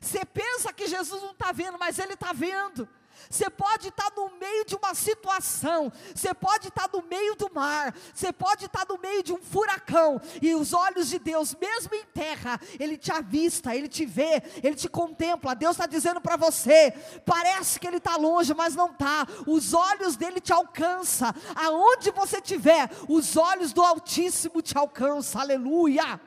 Você 0.00 0.24
pensa 0.24 0.72
que 0.72 0.86
Jesus 0.86 1.22
não 1.22 1.32
está 1.32 1.52
vendo, 1.52 1.78
mas 1.78 1.98
ele 1.98 2.14
está 2.14 2.32
vendo. 2.32 2.88
Você 3.30 3.48
pode 3.48 3.88
estar 3.88 4.10
no 4.16 4.30
meio 4.38 4.64
de 4.64 4.74
uma 4.74 4.94
situação, 4.94 5.92
você 6.14 6.34
pode 6.34 6.68
estar 6.68 6.88
no 6.92 7.02
meio 7.02 7.34
do 7.34 7.50
mar, 7.52 7.94
você 8.14 8.32
pode 8.32 8.66
estar 8.66 8.86
no 8.88 8.98
meio 8.98 9.22
de 9.22 9.32
um 9.32 9.42
furacão, 9.42 10.20
e 10.40 10.54
os 10.54 10.72
olhos 10.72 11.08
de 11.08 11.18
Deus, 11.18 11.54
mesmo 11.54 11.94
em 11.94 12.04
terra, 12.04 12.60
Ele 12.78 12.96
te 12.96 13.12
avista, 13.12 13.74
Ele 13.74 13.88
te 13.88 14.04
vê, 14.04 14.42
Ele 14.62 14.74
te 14.74 14.88
contempla. 14.88 15.54
Deus 15.54 15.72
está 15.72 15.86
dizendo 15.86 16.20
para 16.20 16.36
você: 16.36 16.92
parece 17.24 17.78
que 17.78 17.86
Ele 17.86 17.98
está 17.98 18.16
longe, 18.16 18.54
mas 18.54 18.74
não 18.74 18.90
está. 18.90 19.26
Os 19.46 19.72
olhos 19.72 20.16
dele 20.16 20.40
te 20.40 20.52
alcançam, 20.52 21.32
aonde 21.54 22.10
você 22.10 22.38
estiver, 22.38 22.90
os 23.08 23.36
olhos 23.36 23.72
do 23.72 23.82
Altíssimo 23.82 24.60
te 24.60 24.76
alcançam, 24.76 25.40
aleluia. 25.40 26.20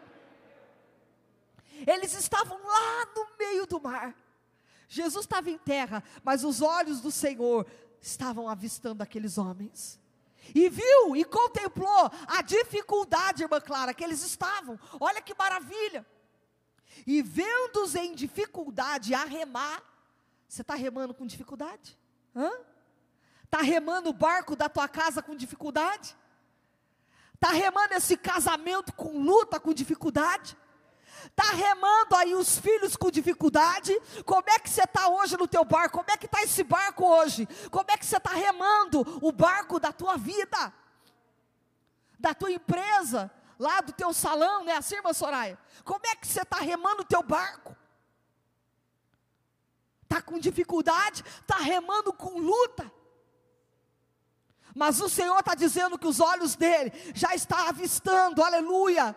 Eles 1.85 2.13
estavam 2.13 2.57
lá 2.63 3.05
no 3.15 3.27
meio 3.37 3.65
do 3.65 3.81
mar. 3.81 4.15
Jesus 4.87 5.25
estava 5.25 5.49
em 5.49 5.57
terra, 5.57 6.03
mas 6.23 6.43
os 6.43 6.61
olhos 6.61 7.01
do 7.01 7.11
Senhor 7.11 7.65
estavam 8.01 8.47
avistando 8.47 9.01
aqueles 9.01 9.37
homens. 9.37 9.99
E 10.53 10.69
viu 10.69 11.15
e 11.15 11.25
contemplou 11.25 12.11
a 12.27 12.41
dificuldade, 12.41 13.43
irmã 13.43 13.59
Clara, 13.59 13.93
que 13.93 14.03
eles 14.03 14.21
estavam. 14.23 14.79
Olha 14.99 15.21
que 15.21 15.33
maravilha. 15.33 16.05
E 17.05 17.21
vendo-os 17.21 17.95
em 17.95 18.13
dificuldade 18.13 19.13
a 19.13 19.25
remar, 19.25 19.83
você 20.47 20.61
está 20.61 20.75
remando 20.75 21.13
com 21.13 21.25
dificuldade? 21.25 21.97
Está 23.43 23.61
remando 23.61 24.09
o 24.09 24.13
barco 24.13 24.55
da 24.55 24.69
tua 24.69 24.87
casa 24.87 25.21
com 25.21 25.35
dificuldade? 25.35 26.15
Está 27.33 27.49
remando 27.49 27.93
esse 27.95 28.15
casamento 28.15 28.93
com 28.93 29.19
luta, 29.19 29.59
com 29.59 29.73
dificuldade? 29.73 30.55
Está 31.25 31.51
remando 31.51 32.15
aí 32.15 32.35
os 32.35 32.57
filhos 32.57 32.95
com 32.95 33.09
dificuldade. 33.09 33.97
Como 34.25 34.43
é 34.49 34.59
que 34.59 34.69
você 34.69 34.83
está 34.83 35.07
hoje 35.07 35.37
no 35.37 35.47
teu 35.47 35.63
barco? 35.63 35.97
Como 35.97 36.11
é 36.11 36.17
que 36.17 36.25
está 36.25 36.41
esse 36.43 36.63
barco 36.63 37.05
hoje? 37.05 37.47
Como 37.71 37.89
é 37.89 37.97
que 37.97 38.05
você 38.05 38.17
está 38.17 38.31
remando 38.31 39.01
o 39.21 39.31
barco 39.31 39.79
da 39.79 39.91
tua 39.91 40.17
vida? 40.17 40.73
Da 42.19 42.33
tua 42.33 42.51
empresa? 42.51 43.31
Lá 43.57 43.81
do 43.81 43.93
teu 43.93 44.13
salão, 44.13 44.63
né? 44.63 44.73
Assim, 44.73 44.95
irmã 44.95 45.13
Soraya? 45.13 45.57
Como 45.83 46.05
é 46.05 46.15
que 46.15 46.27
você 46.27 46.41
está 46.41 46.57
remando 46.57 47.01
o 47.01 47.05
teu 47.05 47.23
barco? 47.23 47.75
Está 50.03 50.21
com 50.21 50.37
dificuldade? 50.37 51.23
Está 51.41 51.57
remando 51.57 52.13
com 52.13 52.37
luta? 52.39 52.91
Mas 54.75 54.99
o 54.99 55.07
Senhor 55.07 55.39
está 55.39 55.55
dizendo 55.55 55.97
que 55.97 56.05
os 56.05 56.19
olhos 56.19 56.55
dele 56.55 56.91
já 57.13 57.33
está 57.33 57.69
avistando, 57.69 58.43
aleluia 58.43 59.15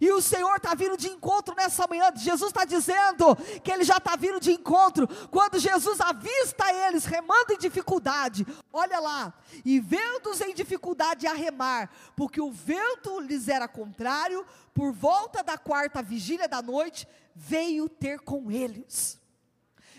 e 0.00 0.10
o 0.10 0.20
Senhor 0.20 0.56
está 0.56 0.74
vindo 0.74 0.96
de 0.96 1.08
encontro 1.08 1.54
nessa 1.54 1.86
manhã. 1.86 2.12
Jesus 2.14 2.50
está 2.50 2.64
dizendo 2.64 3.36
que 3.62 3.70
Ele 3.70 3.84
já 3.84 3.96
está 3.96 4.16
vindo 4.16 4.40
de 4.40 4.52
encontro. 4.52 5.08
Quando 5.30 5.58
Jesus 5.58 6.00
avista 6.00 6.72
eles 6.86 7.04
remando 7.04 7.52
em 7.52 7.58
dificuldade, 7.58 8.46
olha 8.72 8.98
lá, 8.98 9.34
e 9.64 9.80
vendo-os 9.80 10.40
em 10.40 10.54
dificuldade 10.54 11.26
a 11.26 11.32
remar, 11.32 11.90
porque 12.16 12.40
o 12.40 12.52
vento 12.52 13.20
lhes 13.20 13.48
era 13.48 13.68
contrário, 13.68 14.44
por 14.72 14.92
volta 14.92 15.42
da 15.42 15.56
quarta 15.56 16.02
vigília 16.02 16.48
da 16.48 16.60
noite, 16.60 17.06
veio 17.34 17.88
ter 17.88 18.20
com 18.20 18.50
eles. 18.50 19.23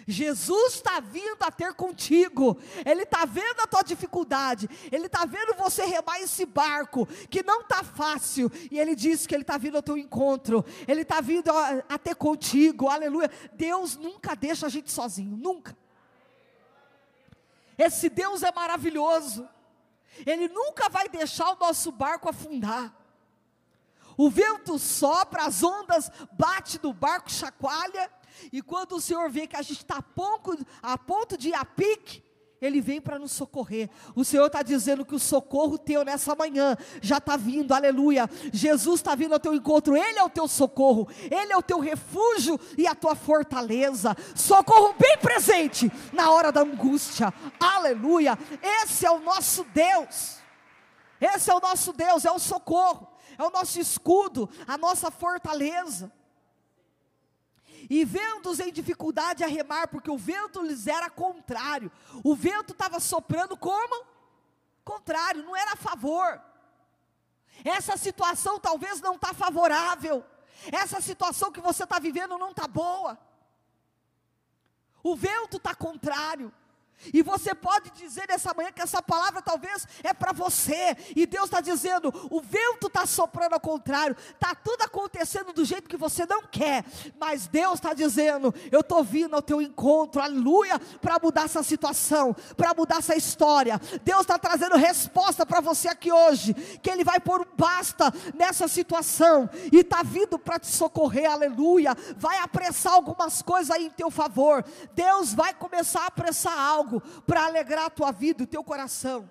Jesus 0.07 0.75
está 0.75 0.99
vindo 0.99 1.41
a 1.41 1.49
ter 1.49 1.73
contigo, 1.73 2.59
Ele 2.85 3.03
está 3.03 3.25
vendo 3.25 3.61
a 3.61 3.67
tua 3.67 3.81
dificuldade, 3.81 4.69
Ele 4.91 5.07
está 5.07 5.25
vendo 5.25 5.55
você 5.57 5.83
remar 5.83 6.19
esse 6.19 6.45
barco, 6.45 7.07
que 7.29 7.41
não 7.41 7.61
está 7.61 7.83
fácil, 7.83 8.51
e 8.69 8.77
Ele 8.77 8.95
diz 8.95 9.25
que 9.25 9.33
Ele 9.33 9.41
está 9.41 9.57
vindo 9.57 9.77
ao 9.77 9.81
teu 9.81 9.97
encontro, 9.97 10.63
Ele 10.87 11.01
está 11.01 11.21
vindo 11.21 11.49
a, 11.49 11.83
a 11.89 11.97
ter 11.97 12.15
contigo, 12.15 12.87
aleluia. 12.87 13.31
Deus 13.53 13.95
nunca 13.97 14.35
deixa 14.35 14.67
a 14.67 14.69
gente 14.69 14.91
sozinho, 14.91 15.35
nunca. 15.35 15.75
Esse 17.75 18.07
Deus 18.07 18.43
é 18.43 18.51
maravilhoso, 18.51 19.49
Ele 20.23 20.47
nunca 20.47 20.87
vai 20.87 21.09
deixar 21.09 21.49
o 21.51 21.59
nosso 21.59 21.91
barco 21.91 22.29
afundar. 22.29 22.93
O 24.17 24.29
vento 24.29 24.77
sopra, 24.79 25.45
as 25.45 25.61
ondas 25.63 26.09
bate 26.31 26.79
no 26.81 26.93
barco, 26.93 27.29
chacoalha, 27.29 28.09
e 28.51 28.61
quando 28.61 28.95
o 28.95 29.01
Senhor 29.01 29.29
vê 29.29 29.47
que 29.47 29.55
a 29.55 29.61
gente 29.61 29.79
está 29.79 29.97
a 29.97 30.01
ponto, 30.01 30.57
a 30.81 30.97
ponto 30.97 31.37
de 31.37 31.49
ir 31.49 31.55
a 31.55 31.65
pique, 31.65 32.23
Ele 32.61 32.81
vem 32.81 33.01
para 33.01 33.19
nos 33.19 33.31
socorrer. 33.31 33.89
O 34.15 34.23
Senhor 34.23 34.47
está 34.47 34.61
dizendo 34.61 35.05
que 35.05 35.15
o 35.15 35.19
socorro 35.19 35.77
teu 35.77 36.03
nessa 36.03 36.35
manhã 36.35 36.77
já 37.01 37.17
está 37.17 37.37
vindo, 37.37 37.73
aleluia. 37.73 38.29
Jesus 38.51 38.99
está 38.99 39.15
vindo 39.15 39.33
ao 39.33 39.39
teu 39.39 39.53
encontro, 39.53 39.95
Ele 39.95 40.19
é 40.19 40.23
o 40.23 40.29
teu 40.29 40.47
socorro, 40.47 41.07
Ele 41.29 41.51
é 41.51 41.57
o 41.57 41.63
teu 41.63 41.79
refúgio 41.79 42.59
e 42.77 42.87
a 42.87 42.95
tua 42.95 43.15
fortaleza. 43.15 44.15
Socorro 44.35 44.95
bem 44.97 45.17
presente 45.17 45.91
na 46.13 46.31
hora 46.31 46.51
da 46.51 46.61
angústia, 46.61 47.33
aleluia. 47.59 48.37
Esse 48.61 49.05
é 49.05 49.11
o 49.11 49.19
nosso 49.19 49.63
Deus, 49.73 50.37
esse 51.19 51.49
é 51.49 51.53
o 51.53 51.59
nosso 51.59 51.93
Deus, 51.93 52.25
é 52.25 52.31
o 52.31 52.39
socorro, 52.39 53.07
é 53.37 53.43
o 53.43 53.51
nosso 53.51 53.79
escudo, 53.79 54.49
a 54.67 54.77
nossa 54.77 55.11
fortaleza 55.11 56.11
e 57.89 58.03
vendo-os 58.05 58.59
em 58.59 58.71
dificuldade 58.71 59.43
a 59.43 59.47
remar, 59.47 59.87
porque 59.87 60.09
o 60.09 60.17
vento 60.17 60.61
lhes 60.61 60.87
era 60.87 61.09
contrário. 61.09 61.91
O 62.23 62.35
vento 62.35 62.71
estava 62.73 62.99
soprando 62.99 63.55
como? 63.57 64.05
Contrário, 64.83 65.43
não 65.43 65.55
era 65.55 65.73
a 65.73 65.77
favor. 65.77 66.41
Essa 67.63 67.97
situação 67.97 68.59
talvez 68.59 69.01
não 69.01 69.15
está 69.15 69.33
favorável. 69.33 70.23
Essa 70.71 71.01
situação 71.01 71.51
que 71.51 71.61
você 71.61 71.83
está 71.83 71.99
vivendo 71.99 72.37
não 72.37 72.51
está 72.51 72.67
boa. 72.67 73.17
O 75.03 75.15
vento 75.15 75.57
está 75.57 75.75
contrário. 75.75 76.51
E 77.13 77.21
você 77.21 77.53
pode 77.53 77.91
dizer 77.91 78.25
nessa 78.27 78.53
manhã 78.53 78.71
que 78.71 78.81
essa 78.81 79.01
palavra 79.01 79.41
talvez 79.41 79.87
é 80.03 80.13
para 80.13 80.31
você. 80.31 80.95
E 81.15 81.25
Deus 81.25 81.45
está 81.45 81.61
dizendo: 81.61 82.13
o 82.29 82.41
vento 82.41 82.87
está 82.87 83.05
soprando 83.05 83.53
ao 83.53 83.59
contrário, 83.59 84.15
está 84.33 84.55
tudo 84.55 84.81
acontecendo 84.81 85.53
do 85.53 85.65
jeito 85.65 85.89
que 85.89 85.97
você 85.97 86.25
não 86.25 86.43
quer. 86.43 86.83
Mas 87.19 87.47
Deus 87.47 87.75
está 87.75 87.93
dizendo: 87.93 88.53
eu 88.71 88.79
estou 88.79 89.03
vindo 89.03 89.35
ao 89.35 89.41
teu 89.41 89.61
encontro, 89.61 90.21
aleluia, 90.21 90.79
para 91.01 91.19
mudar 91.21 91.45
essa 91.45 91.63
situação, 91.63 92.35
para 92.55 92.73
mudar 92.73 92.97
essa 92.97 93.15
história. 93.15 93.79
Deus 94.03 94.21
está 94.21 94.37
trazendo 94.37 94.75
resposta 94.75 95.45
para 95.45 95.61
você 95.61 95.87
aqui 95.87 96.11
hoje, 96.11 96.53
que 96.81 96.89
Ele 96.89 97.03
vai 97.03 97.19
pôr 97.19 97.41
um 97.41 97.55
basta 97.57 98.13
nessa 98.33 98.67
situação 98.67 99.49
e 99.71 99.77
está 99.77 100.03
vindo 100.03 100.37
para 100.37 100.59
te 100.59 100.67
socorrer, 100.67 101.31
aleluia. 101.31 101.95
Vai 102.17 102.37
apressar 102.39 102.93
algumas 102.93 103.41
coisas 103.41 103.71
aí 103.71 103.85
em 103.85 103.89
teu 103.89 104.11
favor. 104.11 104.63
Deus 104.93 105.33
vai 105.33 105.53
começar 105.53 106.01
a 106.01 106.07
apressar 106.07 106.57
algo 106.57 106.84
algo 106.85 107.01
para 107.25 107.45
alegrar 107.45 107.85
a 107.85 107.89
tua 107.89 108.11
vida, 108.11 108.43
o 108.43 108.47
teu 108.47 108.63
coração. 108.63 109.29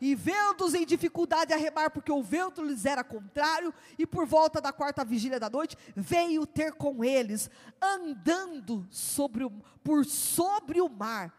E 0.00 0.14
vendo-os 0.14 0.74
em 0.74 0.84
dificuldade 0.84 1.52
a 1.52 1.56
remar, 1.56 1.90
porque 1.90 2.10
o 2.10 2.22
vento 2.22 2.62
lhes 2.62 2.84
era 2.84 3.04
contrário, 3.04 3.72
e 3.98 4.06
por 4.06 4.26
volta 4.26 4.60
da 4.60 4.72
quarta 4.72 5.04
vigília 5.04 5.38
da 5.38 5.48
noite, 5.48 5.76
veio 5.94 6.46
ter 6.46 6.72
com 6.72 7.04
eles, 7.04 7.50
andando 7.80 8.86
sobre 8.90 9.44
o, 9.44 9.50
por 9.82 10.04
sobre 10.04 10.80
o 10.80 10.88
mar. 10.88 11.32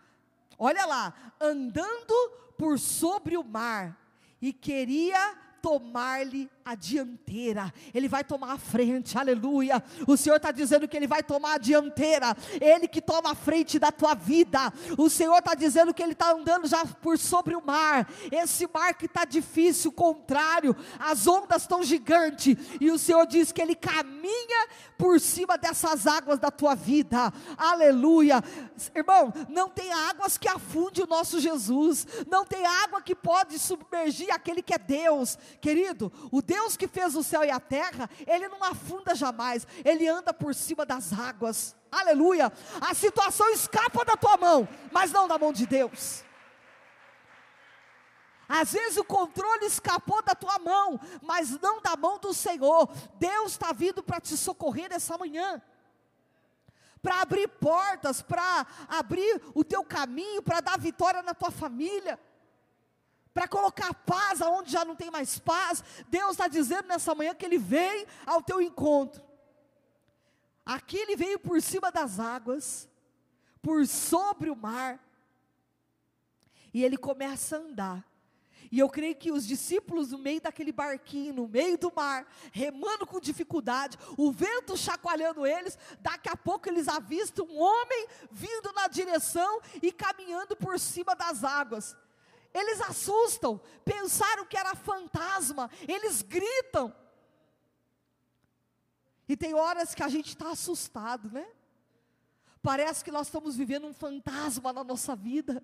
Olha 0.57 0.86
lá, 0.86 1.13
andando 1.41 2.31
por 2.57 2.79
sobre 2.79 3.36
o 3.36 3.43
mar, 3.43 3.98
e 4.41 4.53
queria 4.53 5.36
tomar-lhe 5.62 6.50
a 6.65 6.75
dianteira, 6.75 7.74
Ele 7.93 8.08
vai 8.08 8.24
tomar 8.24 8.53
a 8.53 8.58
frente, 8.58 9.17
aleluia. 9.17 9.84
O 10.08 10.15
Senhor 10.15 10.38
está 10.38 10.51
dizendo 10.51 10.88
que 10.88 10.96
Ele 10.96 11.08
vai 11.08 11.24
tomar 11.24 11.55
a 11.55 11.58
dianteira, 11.58 12.36
Ele 12.62 12.88
que 12.88 13.01
toma 13.01 13.32
a 13.32 13.36
frente 13.36 13.79
da 13.79 13.91
tua 13.91 14.13
vida. 14.13 14.72
O 14.98 15.10
Senhor 15.10 15.38
está 15.38 15.55
dizendo 15.55 15.93
que 15.93 16.01
Ele 16.01 16.13
está 16.13 16.32
andando 16.32 16.67
já 16.67 16.86
por 16.86 17.17
sobre 17.17 17.55
o 17.55 17.65
mar, 17.65 18.10
esse 18.32 18.67
mar 18.74 18.93
que 18.93 19.05
está 19.05 19.25
difícil, 19.25 19.91
contrário, 19.91 20.75
as 21.00 21.27
ondas 21.27 21.63
estão 21.63 21.84
gigantes, 21.84 22.55
e 22.79 22.91
o 22.91 22.98
Senhor 22.98 23.25
diz 23.25 23.51
que 23.51 23.62
Ele 23.62 23.75
caminha 23.75 24.67
por 24.98 25.20
cima 25.20 25.58
dessas 25.58 26.08
águas 26.08 26.39
da 26.39 26.51
tua 26.51 26.75
vida, 26.75 27.34
aleluia. 27.58 28.41
Irmão, 28.96 29.34
não 29.50 29.70
tem 29.70 29.91
águas 29.91 30.38
que 30.38 30.48
afunde 30.48 31.01
o 31.01 31.08
nosso 31.08 31.39
Jesus, 31.39 32.08
não 32.27 32.46
tem 32.46 32.65
água 32.65 33.01
que 33.01 33.15
pode 33.15 33.60
submergir 33.60 34.34
aquele 34.34 34.62
que 34.62 34.74
é 34.74 34.77
Deus, 34.77 35.38
querido. 35.60 36.12
O 36.32 36.41
Deus 36.41 36.52
Deus 36.53 36.77
que 36.77 36.88
fez 36.88 37.15
o 37.15 37.24
céu 37.24 37.43
e 37.43 37.50
a 37.50 37.60
terra, 37.60 38.07
ele 38.27 38.48
não 38.48 38.63
afunda 38.63 39.15
jamais, 39.15 39.65
ele 39.83 40.07
anda 40.07 40.31
por 40.31 40.53
cima 40.53 40.86
das 40.86 41.12
águas. 41.12 41.75
Aleluia! 41.91 42.53
A 42.79 42.93
situação 42.93 43.50
escapa 43.50 44.05
da 44.05 44.15
tua 44.15 44.38
mão, 44.38 44.67
mas 44.91 45.12
não 45.12 45.27
da 45.27 45.36
mão 45.39 45.51
de 45.51 45.65
Deus. 45.65 46.24
Às 48.48 48.74
vezes 48.74 48.98
o 48.98 49.03
controle 49.03 49.65
escapou 49.65 50.22
da 50.22 50.36
tua 50.36 50.60
mão, 50.60 51.00
mas 51.24 51.60
não 51.60 51.81
da 51.81 51.95
mão 51.95 52.19
do 52.19 52.31
Senhor. 52.36 52.88
Deus 53.15 53.53
está 53.53 53.72
vindo 53.72 54.03
para 54.03 54.22
te 54.22 54.38
socorrer 54.38 54.91
essa 54.91 55.17
manhã 55.17 55.60
para 57.01 57.19
abrir 57.19 57.50
portas, 57.50 58.22
para 58.22 58.65
abrir 58.88 59.41
o 59.53 59.62
teu 59.62 59.83
caminho, 59.83 60.41
para 60.41 60.62
dar 60.62 60.79
vitória 60.79 61.22
na 61.22 61.33
tua 61.33 61.51
família, 61.51 62.17
para 63.34 63.48
colocar 63.48 63.94
paz 63.94 64.42
aonde 64.42 64.72
já 64.72 64.86
não 64.86 64.96
tem 64.96 65.10
mais 65.10 65.40
paz. 65.40 65.84
Deus 66.08 66.32
está 66.32 66.48
dizendo 66.48 66.88
nessa 66.88 67.16
manhã 67.16 67.34
que 67.34 67.46
Ele 67.46 67.58
vem 67.58 68.06
ao 68.25 68.42
teu 68.42 68.62
encontro. 68.62 69.24
Aqui 70.66 70.98
Ele 70.98 71.16
veio 71.16 71.40
por 71.40 71.62
cima 71.62 71.92
das 71.92 72.20
águas, 72.20 72.88
por 73.62 73.86
sobre 73.88 74.50
o 74.50 74.56
mar, 74.56 75.00
e 76.74 76.84
Ele 76.84 76.98
começa 76.98 77.58
a 77.58 77.60
andar. 77.60 78.13
E 78.72 78.80
eu 78.80 78.90
creio 78.90 79.16
que 79.16 79.32
os 79.32 79.46
discípulos, 79.46 80.10
no 80.12 80.18
meio 80.18 80.42
daquele 80.42 80.72
barquinho, 80.72 81.34
no 81.34 81.48
meio 81.48 81.78
do 81.78 81.94
mar, 81.96 82.25
remando 82.52 83.06
com 83.06 83.20
dificuldade, 83.20 84.00
o 84.18 84.32
vento 84.32 84.75
chacoalhando 84.75 85.46
eles, 85.46 85.78
daqui 86.00 86.28
a 86.28 86.36
pouco 86.36 86.68
eles 86.68 86.88
avistam 86.88 87.46
um 87.46 87.60
homem 87.60 88.08
vindo 88.32 88.72
na 88.74 88.88
direção 88.88 89.62
e 89.80 89.92
caminhando 89.92 90.56
por 90.56 90.80
cima 90.80 91.16
das 91.16 91.44
águas. 91.44 91.96
Eles 92.53 92.79
assustam, 92.81 93.60
pensaram 93.83 94.45
que 94.45 94.55
era 94.55 94.75
fantasma, 94.75 95.69
eles 95.88 96.22
gritam. 96.22 96.93
E 99.27 99.36
tem 99.36 99.53
horas 99.53 99.95
que 99.95 100.03
a 100.03 100.07
gente 100.07 100.29
está 100.29 100.51
assustado, 100.51 101.31
né? 101.31 101.48
Parece 102.62 103.03
que 103.03 103.12
nós 103.12 103.27
estamos 103.27 103.57
vivendo 103.57 103.88
um 103.88 103.93
fantasma 103.93 104.71
na 104.71 104.84
nossa 104.84 105.15
vida. 105.15 105.63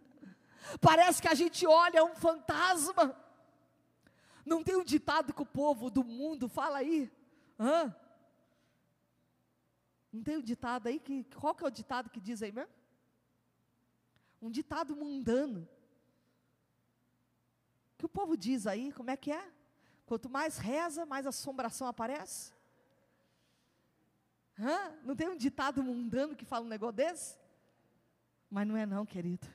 Parece 0.81 1.21
que 1.21 1.27
a 1.27 1.33
gente 1.33 1.65
olha 1.65 2.03
um 2.03 2.15
fantasma. 2.15 3.15
Não 4.45 4.63
tem 4.63 4.75
um 4.75 4.83
ditado 4.83 5.33
que 5.33 5.41
o 5.41 5.45
povo 5.45 5.89
do 5.89 6.03
mundo 6.03 6.49
fala 6.49 6.79
aí? 6.79 7.11
Hã? 7.59 7.95
Não 10.11 10.23
tem 10.23 10.37
um 10.37 10.41
ditado 10.41 10.87
aí 10.87 10.99
que 10.99 11.23
qual 11.35 11.53
que 11.53 11.63
é 11.63 11.67
o 11.67 11.71
ditado 11.71 12.09
que 12.09 12.19
diz 12.19 12.41
aí 12.41 12.51
mesmo? 12.51 12.71
Um 14.41 14.49
ditado 14.49 14.95
mundano. 14.95 15.67
Que 17.99 18.05
o 18.05 18.09
povo 18.09 18.37
diz 18.37 18.65
aí, 18.65 18.93
como 18.93 19.11
é 19.11 19.17
que 19.17 19.29
é? 19.29 19.51
Quanto 20.05 20.29
mais 20.29 20.57
reza, 20.57 21.05
mais 21.05 21.27
assombração 21.27 21.85
aparece. 21.85 22.53
Hã? 24.57 24.93
Não 25.03 25.17
tem 25.17 25.27
um 25.27 25.35
ditado 25.35 25.83
mundano 25.83 26.33
que 26.33 26.45
fala 26.45 26.65
um 26.65 26.69
negócio 26.69 26.95
desse? 26.95 27.37
Mas 28.49 28.65
não 28.65 28.77
é 28.77 28.85
não, 28.85 29.05
querido. 29.05 29.45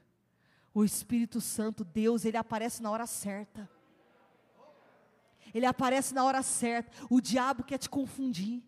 O 0.74 0.84
Espírito 0.84 1.40
Santo, 1.40 1.84
Deus, 1.84 2.26
ele 2.26 2.36
aparece 2.36 2.82
na 2.82 2.90
hora 2.90 3.06
certa. 3.06 3.68
Ele 5.54 5.64
aparece 5.64 6.12
na 6.12 6.22
hora 6.22 6.42
certa. 6.42 6.90
O 7.08 7.22
diabo 7.22 7.64
quer 7.64 7.78
te 7.78 7.88
confundir. 7.88 8.62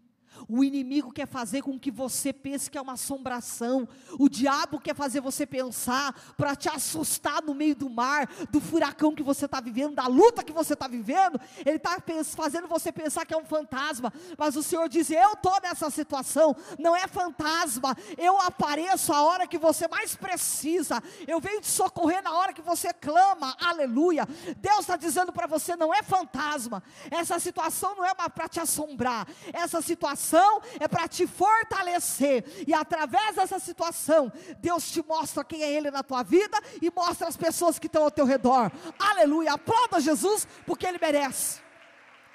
O 0.49 0.63
inimigo 0.63 1.13
quer 1.13 1.27
fazer 1.27 1.63
com 1.63 1.79
que 1.79 1.91
você 1.91 2.33
pense 2.33 2.71
que 2.71 2.79
é 2.79 2.81
uma 2.81 2.93
assombração. 2.93 3.89
O 4.19 4.29
diabo 4.29 4.81
quer 4.81 4.95
fazer 4.95 5.21
você 5.21 5.47
pensar 5.47 6.15
para 6.37 6.55
te 6.55 6.69
assustar 6.69 7.43
no 7.43 7.55
meio 7.55 7.75
do 7.75 7.91
mar, 7.91 8.29
do 8.51 8.61
furacão 8.61 9.15
que 9.15 9.23
você 9.23 9.47
está 9.47 9.61
vivendo, 9.61 9.95
da 9.95 10.07
luta 10.07 10.45
que 10.45 10.53
você 10.53 10.75
está 10.75 10.87
vivendo. 10.87 11.41
Ele 11.65 11.77
está 11.77 11.97
fazendo 12.37 12.69
você 12.69 12.93
pensar 12.93 13.25
que 13.25 13.35
é 13.35 13.37
um 13.37 13.45
fantasma. 13.45 14.13
Mas 14.39 14.57
o 14.57 14.63
Senhor 14.63 14.89
diz: 14.89 15.11
Eu 15.11 15.33
estou 15.33 15.59
nessa 15.63 15.91
situação. 15.91 16.55
Não 16.79 16.95
é 16.95 17.07
fantasma. 17.07 17.97
Eu 18.17 18.41
apareço 18.41 19.13
a 19.13 19.23
hora 19.23 19.47
que 19.47 19.59
você 19.59 19.89
mais 19.89 20.15
precisa. 20.15 21.03
Eu 21.27 21.41
venho 21.41 21.61
te 21.61 21.69
socorrer 21.69 22.23
na 22.23 22.33
hora 22.33 22.53
que 22.53 22.63
você 22.63 22.93
clama. 22.93 23.57
Aleluia. 23.61 24.27
Deus 24.59 24.81
está 24.81 24.97
dizendo 24.97 25.33
para 25.33 25.47
você: 25.47 25.77
Não 25.77 25.93
é 25.93 26.03
fantasma. 26.03 26.83
Essa 27.11 27.39
situação 27.39 27.97
não 27.97 28.05
é 28.05 28.15
para 28.15 28.49
te 28.49 28.61
assombrar. 28.61 29.27
Essa 29.53 29.83
situação 29.83 30.26
situação 30.27 30.61
é 30.81 30.89
para 30.89 31.07
te 31.07 31.27
fortalecer, 31.27 32.45
e 32.67 32.75
através 32.75 33.37
dessa 33.37 33.59
situação, 33.59 34.33
Deus 34.59 34.91
te 34.91 35.03
mostra 35.03 35.45
quem 35.45 35.63
é 35.63 35.73
Ele 35.73 35.91
na 35.91 36.03
tua 36.03 36.23
vida 36.23 36.59
e 36.83 36.91
mostra 36.91 37.29
as 37.29 37.37
pessoas 37.37 37.79
que 37.79 37.87
estão 37.87 38.03
ao 38.03 38.11
teu 38.11 38.25
redor. 38.25 38.73
Aleluia! 38.99 39.53
Aplauda 39.53 40.01
Jesus, 40.01 40.47
porque 40.67 40.87
Ele 40.87 40.99
merece. 40.99 41.61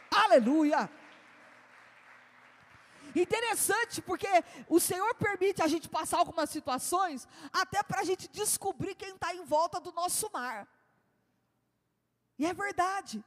Aleluia! 0.10 0.90
Interessante, 3.14 4.02
porque 4.02 4.30
o 4.70 4.80
Senhor 4.80 5.14
permite 5.16 5.62
a 5.62 5.68
gente 5.68 5.90
passar 5.90 6.20
algumas 6.20 6.50
situações, 6.50 7.28
até 7.52 7.84
para 7.84 8.00
a 8.00 8.06
gente 8.06 8.30
descobrir 8.30 8.96
quem 8.96 9.16
está 9.16 9.36
em 9.36 9.44
volta 9.44 9.82
do 9.82 9.92
nosso 9.92 10.30
mar. 10.32 10.66
E 12.40 12.46
é 12.46 12.54
verdade. 12.54 13.22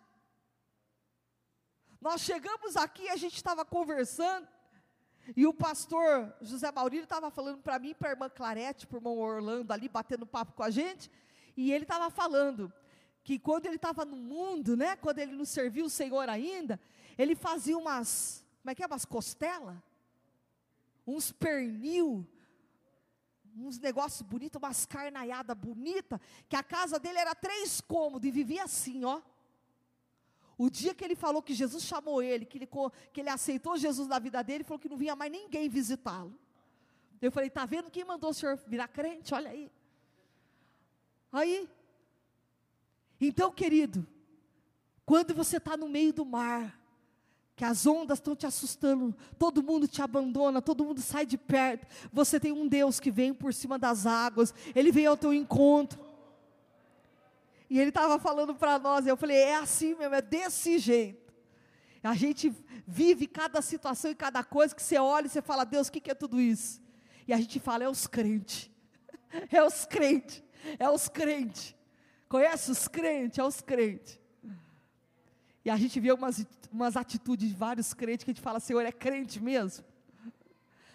Nós 2.00 2.22
chegamos 2.22 2.76
aqui, 2.76 3.08
a 3.08 3.16
gente 3.16 3.36
estava 3.36 3.64
conversando, 3.64 4.46
e 5.36 5.46
o 5.46 5.54
pastor 5.54 6.34
José 6.40 6.70
Maurílio 6.70 7.04
estava 7.04 7.30
falando 7.30 7.62
para 7.62 7.78
mim, 7.78 7.94
para 7.94 8.10
a 8.10 8.12
irmã 8.12 8.28
Clarete, 8.28 8.86
para 8.86 8.96
o 8.96 8.98
irmão 8.98 9.18
Orlando 9.18 9.72
ali, 9.72 9.88
batendo 9.88 10.26
papo 10.26 10.52
com 10.52 10.62
a 10.62 10.70
gente, 10.70 11.10
e 11.56 11.72
ele 11.72 11.84
estava 11.84 12.10
falando 12.10 12.72
que 13.22 13.38
quando 13.38 13.66
ele 13.66 13.76
estava 13.76 14.04
no 14.04 14.16
mundo, 14.16 14.76
né, 14.76 14.96
quando 14.96 15.18
ele 15.18 15.32
não 15.32 15.44
serviu 15.44 15.86
o 15.86 15.90
Senhor 15.90 16.28
ainda, 16.28 16.78
ele 17.16 17.34
fazia 17.34 17.76
umas, 17.76 18.44
como 18.60 18.70
é 18.70 18.74
que 18.74 18.82
é, 18.82 18.86
umas 18.86 19.04
costelas, 19.04 19.76
uns 21.06 21.32
pernil, 21.32 22.26
uns 23.56 23.78
negócios 23.78 24.22
bonitos, 24.22 24.60
umas 24.60 24.84
carnaiadas 24.84 25.56
bonitas, 25.56 26.18
que 26.48 26.56
a 26.56 26.62
casa 26.62 26.98
dele 26.98 27.18
era 27.18 27.34
três 27.34 27.80
cômodos 27.80 28.28
e 28.28 28.30
vivia 28.30 28.64
assim, 28.64 29.04
ó. 29.04 29.22
O 30.56 30.70
dia 30.70 30.94
que 30.94 31.04
ele 31.04 31.16
falou 31.16 31.42
que 31.42 31.54
Jesus 31.54 31.84
chamou 31.84 32.22
ele, 32.22 32.44
que 32.44 32.58
ele, 32.58 32.68
que 33.12 33.20
ele 33.20 33.28
aceitou 33.28 33.76
Jesus 33.76 34.08
na 34.08 34.18
vida 34.18 34.42
dele, 34.42 34.58
ele 34.58 34.64
falou 34.64 34.78
que 34.78 34.88
não 34.88 34.96
vinha 34.96 35.16
mais 35.16 35.30
ninguém 35.30 35.68
visitá-lo. 35.68 36.34
Eu 37.20 37.32
falei, 37.32 37.48
está 37.48 37.64
vendo 37.64 37.90
quem 37.90 38.04
mandou 38.04 38.30
o 38.30 38.34
senhor 38.34 38.56
virar 38.66 38.88
crente? 38.88 39.34
Olha 39.34 39.50
aí. 39.50 39.70
Aí. 41.32 41.68
Então, 43.20 43.50
querido, 43.50 44.06
quando 45.04 45.34
você 45.34 45.56
está 45.56 45.76
no 45.76 45.88
meio 45.88 46.12
do 46.12 46.24
mar, 46.24 46.78
que 47.56 47.64
as 47.64 47.86
ondas 47.86 48.18
estão 48.18 48.34
te 48.34 48.46
assustando, 48.46 49.14
todo 49.38 49.62
mundo 49.62 49.86
te 49.86 50.02
abandona, 50.02 50.60
todo 50.60 50.84
mundo 50.84 51.00
sai 51.00 51.24
de 51.24 51.38
perto, 51.38 51.86
você 52.12 52.40
tem 52.40 52.52
um 52.52 52.66
Deus 52.66 52.98
que 52.98 53.10
vem 53.10 53.32
por 53.32 53.54
cima 53.54 53.78
das 53.78 54.06
águas, 54.06 54.52
Ele 54.74 54.90
vem 54.90 55.06
ao 55.06 55.16
teu 55.16 55.32
encontro. 55.32 56.03
E 57.68 57.78
ele 57.78 57.88
estava 57.88 58.18
falando 58.18 58.54
para 58.54 58.78
nós, 58.78 59.06
eu 59.06 59.16
falei, 59.16 59.36
é 59.36 59.56
assim 59.56 59.94
mesmo, 59.94 60.14
é 60.14 60.22
desse 60.22 60.78
jeito. 60.78 61.32
A 62.02 62.14
gente 62.14 62.54
vive 62.86 63.26
cada 63.26 63.62
situação 63.62 64.10
e 64.10 64.14
cada 64.14 64.44
coisa 64.44 64.74
que 64.74 64.82
você 64.82 64.98
olha 64.98 65.26
e 65.26 65.30
você 65.30 65.40
fala, 65.40 65.64
Deus, 65.64 65.88
o 65.88 65.92
que, 65.92 66.00
que 66.00 66.10
é 66.10 66.14
tudo 66.14 66.40
isso? 66.40 66.82
E 67.26 67.32
a 67.32 67.36
gente 67.38 67.58
fala, 67.58 67.84
é 67.84 67.88
os 67.88 68.06
crentes. 68.06 68.70
É 69.50 69.60
os 69.64 69.84
crentes. 69.84 70.44
É 70.78 70.88
os 70.88 71.08
crentes. 71.08 71.74
Conhece 72.28 72.70
os 72.70 72.86
crentes? 72.86 73.36
É 73.36 73.42
os 73.42 73.60
crentes. 73.60 74.20
E 75.64 75.70
a 75.70 75.76
gente 75.76 75.98
vê 75.98 76.12
umas, 76.12 76.46
umas 76.70 76.96
atitudes 76.96 77.48
de 77.48 77.54
vários 77.56 77.92
crentes 77.92 78.22
que 78.22 78.30
a 78.30 78.34
gente 78.34 78.42
fala, 78.42 78.60
Senhor, 78.60 78.82
é 78.82 78.92
crente 78.92 79.42
mesmo? 79.42 79.84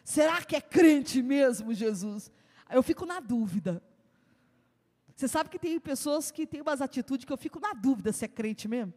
Será 0.06 0.42
que 0.42 0.56
é 0.56 0.62
crente 0.62 1.22
mesmo, 1.22 1.74
Jesus? 1.74 2.32
Eu 2.70 2.82
fico 2.82 3.06
na 3.06 3.20
dúvida. 3.20 3.84
Você 5.20 5.28
sabe 5.28 5.50
que 5.50 5.60
tem 5.60 5.78
pessoas 5.82 6.32
que 6.32 6.48
têm 6.48 6.62
umas 6.62 6.82
atitudes 6.82 7.26
que 7.26 7.34
eu 7.34 7.36
fico 7.36 7.60
na 7.60 7.74
dúvida 7.74 8.14
se 8.14 8.24
é 8.24 8.28
crente 8.30 8.70
mesmo. 8.70 8.94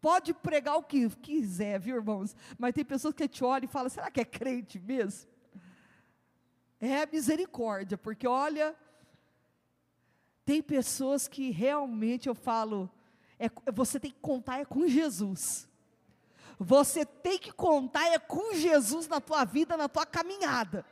Pode 0.00 0.32
pregar 0.32 0.76
o 0.76 0.82
que 0.82 1.10
quiser, 1.10 1.78
viu, 1.78 1.96
irmãos? 1.96 2.34
Mas 2.58 2.72
tem 2.72 2.86
pessoas 2.86 3.12
que 3.12 3.28
te 3.28 3.44
olham 3.44 3.66
e 3.66 3.70
falam: 3.70 3.90
será 3.90 4.10
que 4.10 4.18
é 4.18 4.24
crente 4.24 4.78
mesmo? 4.78 5.28
É 6.80 7.04
misericórdia, 7.04 7.98
porque 7.98 8.26
olha, 8.26 8.74
tem 10.42 10.62
pessoas 10.62 11.28
que 11.28 11.50
realmente 11.50 12.26
eu 12.26 12.34
falo, 12.34 12.90
é, 13.38 13.50
você 13.70 14.00
tem 14.00 14.10
que 14.10 14.20
contar 14.20 14.60
é 14.60 14.64
com 14.64 14.88
Jesus. 14.88 15.68
Você 16.58 17.04
tem 17.04 17.38
que 17.38 17.52
contar 17.52 18.08
é 18.08 18.18
com 18.18 18.54
Jesus 18.54 19.06
na 19.06 19.20
tua 19.20 19.44
vida, 19.44 19.76
na 19.76 19.86
tua 19.86 20.06
caminhada. 20.06 20.82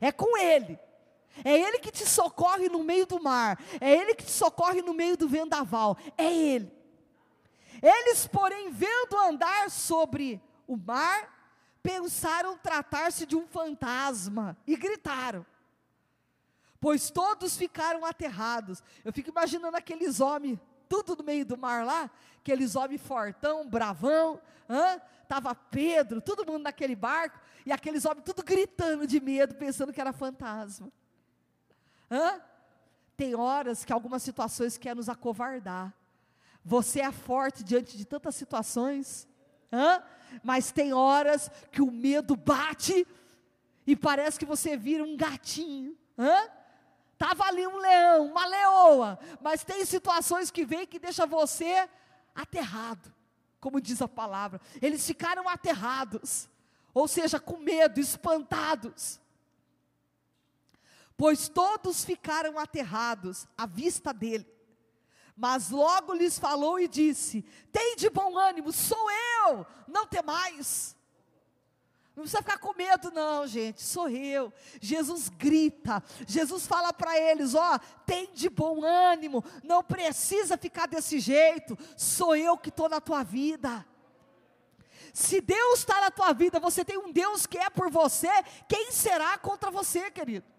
É 0.00 0.10
com 0.10 0.38
Ele. 0.38 0.78
É 1.42 1.58
Ele 1.58 1.78
que 1.78 1.90
te 1.90 2.06
socorre 2.06 2.68
no 2.68 2.84
meio 2.84 3.06
do 3.06 3.22
mar. 3.22 3.58
É 3.80 3.92
Ele 3.92 4.14
que 4.14 4.24
te 4.24 4.30
socorre 4.30 4.82
no 4.82 4.92
meio 4.92 5.16
do 5.16 5.28
vendaval. 5.28 5.96
É 6.16 6.32
Ele. 6.32 6.70
Eles, 7.82 8.26
porém, 8.26 8.70
vendo 8.70 9.18
andar 9.18 9.70
sobre 9.70 10.40
o 10.66 10.76
mar, 10.76 11.34
pensaram 11.82 12.56
tratar-se 12.56 13.26
de 13.26 13.36
um 13.36 13.46
fantasma 13.46 14.56
e 14.66 14.76
gritaram. 14.76 15.44
Pois 16.80 17.10
todos 17.10 17.56
ficaram 17.56 18.04
aterrados. 18.04 18.82
Eu 19.04 19.12
fico 19.12 19.30
imaginando 19.30 19.76
aqueles 19.76 20.20
homens 20.20 20.58
tudo 20.88 21.16
no 21.16 21.24
meio 21.24 21.44
do 21.44 21.56
mar 21.56 21.84
lá, 21.84 22.10
aqueles 22.38 22.76
homens 22.76 23.00
fortão, 23.00 23.68
bravão, 23.68 24.40
hã? 24.68 25.00
Tava 25.26 25.54
Pedro, 25.54 26.20
todo 26.20 26.46
mundo 26.46 26.62
naquele 26.64 26.94
barco, 26.94 27.40
e 27.64 27.72
aqueles 27.72 28.04
homens 28.04 28.24
tudo 28.24 28.42
gritando 28.42 29.06
de 29.06 29.18
medo, 29.18 29.54
pensando 29.54 29.92
que 29.92 30.00
era 30.00 30.12
fantasma. 30.12 30.92
Hã? 32.14 32.40
Tem 33.16 33.34
horas 33.34 33.84
que 33.84 33.92
algumas 33.92 34.22
situações 34.22 34.78
querem 34.78 34.98
nos 34.98 35.08
acovardar. 35.08 35.92
Você 36.64 37.00
é 37.00 37.10
forte 37.10 37.64
diante 37.64 37.96
de 37.98 38.04
tantas 38.04 38.36
situações, 38.36 39.26
hã? 39.72 40.00
mas 40.42 40.70
tem 40.70 40.92
horas 40.92 41.50
que 41.72 41.82
o 41.82 41.90
medo 41.90 42.36
bate 42.36 43.04
e 43.84 43.96
parece 43.96 44.38
que 44.38 44.46
você 44.46 44.76
vira 44.76 45.02
um 45.02 45.16
gatinho. 45.16 45.98
Hã? 46.16 46.48
Tava 47.18 47.44
ali 47.44 47.66
um 47.66 47.78
leão, 47.78 48.26
uma 48.26 48.46
leoa, 48.46 49.18
mas 49.40 49.64
tem 49.64 49.84
situações 49.84 50.52
que 50.52 50.64
vem 50.64 50.86
que 50.86 51.00
deixa 51.00 51.26
você 51.26 51.88
aterrado, 52.32 53.12
como 53.60 53.80
diz 53.80 54.00
a 54.00 54.08
palavra. 54.08 54.60
Eles 54.80 55.04
ficaram 55.04 55.48
aterrados, 55.48 56.48
ou 56.92 57.08
seja, 57.08 57.40
com 57.40 57.58
medo, 57.58 57.98
espantados. 57.98 59.20
Pois 61.16 61.48
todos 61.48 62.04
ficaram 62.04 62.58
aterrados 62.58 63.46
à 63.56 63.66
vista 63.66 64.12
dele. 64.12 64.46
Mas 65.36 65.70
logo 65.70 66.12
lhes 66.12 66.38
falou 66.38 66.78
e 66.78 66.88
disse: 66.88 67.42
Tem 67.72 67.96
de 67.96 68.08
bom 68.08 68.38
ânimo, 68.38 68.72
sou 68.72 69.10
eu, 69.10 69.66
não 69.88 70.06
temais. 70.06 70.96
Não 72.14 72.22
precisa 72.22 72.42
ficar 72.42 72.58
com 72.58 72.72
medo, 72.74 73.10
não, 73.10 73.44
gente. 73.44 73.82
Sou 73.82 74.08
eu. 74.08 74.52
Jesus 74.80 75.28
grita. 75.28 76.02
Jesus 76.26 76.64
fala 76.64 76.92
para 76.92 77.18
eles: 77.18 77.54
ó, 77.54 77.78
tem 78.06 78.32
de 78.32 78.48
bom 78.48 78.84
ânimo. 78.84 79.44
Não 79.64 79.82
precisa 79.82 80.56
ficar 80.56 80.86
desse 80.86 81.18
jeito. 81.18 81.76
Sou 81.96 82.36
eu 82.36 82.56
que 82.56 82.68
estou 82.68 82.88
na 82.88 83.00
tua 83.00 83.24
vida. 83.24 83.84
Se 85.12 85.40
Deus 85.40 85.80
está 85.80 86.00
na 86.00 86.10
tua 86.10 86.32
vida, 86.32 86.60
você 86.60 86.84
tem 86.84 86.98
um 86.98 87.12
Deus 87.12 87.46
que 87.46 87.58
é 87.58 87.68
por 87.68 87.90
você. 87.90 88.30
Quem 88.68 88.92
será 88.92 89.36
contra 89.38 89.70
você, 89.70 90.08
querido? 90.10 90.53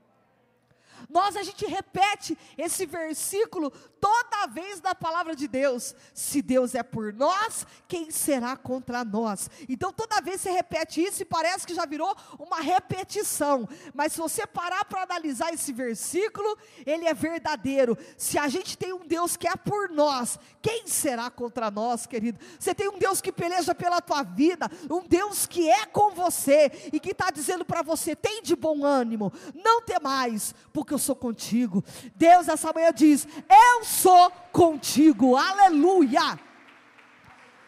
Nós 1.10 1.36
a 1.36 1.43
gente 1.43 1.65
repete 1.65 2.38
esse 2.58 2.86
versículo 2.86 3.71
toda 4.05 4.45
vez 4.45 4.79
na 4.83 4.93
palavra 4.93 5.35
de 5.35 5.47
Deus. 5.47 5.95
Se 6.13 6.39
Deus 6.39 6.75
é 6.75 6.83
por 6.83 7.11
nós, 7.11 7.65
quem 7.87 8.11
será 8.11 8.55
contra 8.55 9.03
nós? 9.03 9.49
Então 9.67 9.91
toda 9.91 10.21
vez 10.21 10.41
você 10.41 10.51
repete 10.51 11.01
isso 11.01 11.23
e 11.23 11.25
parece 11.25 11.65
que 11.65 11.73
já 11.73 11.87
virou 11.87 12.15
uma 12.37 12.61
repetição. 12.61 13.67
Mas 13.95 14.13
se 14.13 14.19
você 14.19 14.45
parar 14.45 14.85
para 14.85 15.01
analisar 15.01 15.51
esse 15.51 15.73
versículo, 15.73 16.55
ele 16.85 17.05
é 17.05 17.15
verdadeiro. 17.15 17.97
Se 18.15 18.37
a 18.37 18.47
gente 18.47 18.77
tem 18.77 18.93
um 18.93 19.07
Deus 19.07 19.35
que 19.35 19.47
é 19.47 19.55
por 19.55 19.89
nós, 19.89 20.37
quem 20.61 20.85
será 20.85 21.31
contra 21.31 21.71
nós, 21.71 22.05
querido? 22.05 22.39
Você 22.59 22.75
tem 22.75 22.87
um 22.87 22.99
Deus 22.99 23.21
que 23.21 23.31
peleja 23.31 23.73
pela 23.73 24.01
tua 24.01 24.21
vida, 24.21 24.69
um 24.87 25.01
Deus 25.07 25.47
que 25.47 25.67
é 25.67 25.87
com 25.87 26.11
você 26.11 26.71
e 26.93 26.99
que 26.99 27.09
está 27.09 27.31
dizendo 27.31 27.65
para 27.65 27.81
você: 27.81 28.15
tem 28.15 28.43
de 28.43 28.55
bom 28.55 28.85
ânimo, 28.85 29.33
não 29.55 29.81
temais, 29.81 30.53
porque 30.71 30.93
eu 30.93 30.99
sou 30.99 31.15
contigo. 31.15 31.83
Deus 32.15 32.47
essa 32.47 32.71
manhã 32.71 32.93
diz: 32.93 33.27
Eu 33.49 33.83
sou 33.95 34.31
contigo, 34.51 35.36
aleluia. 35.36 36.39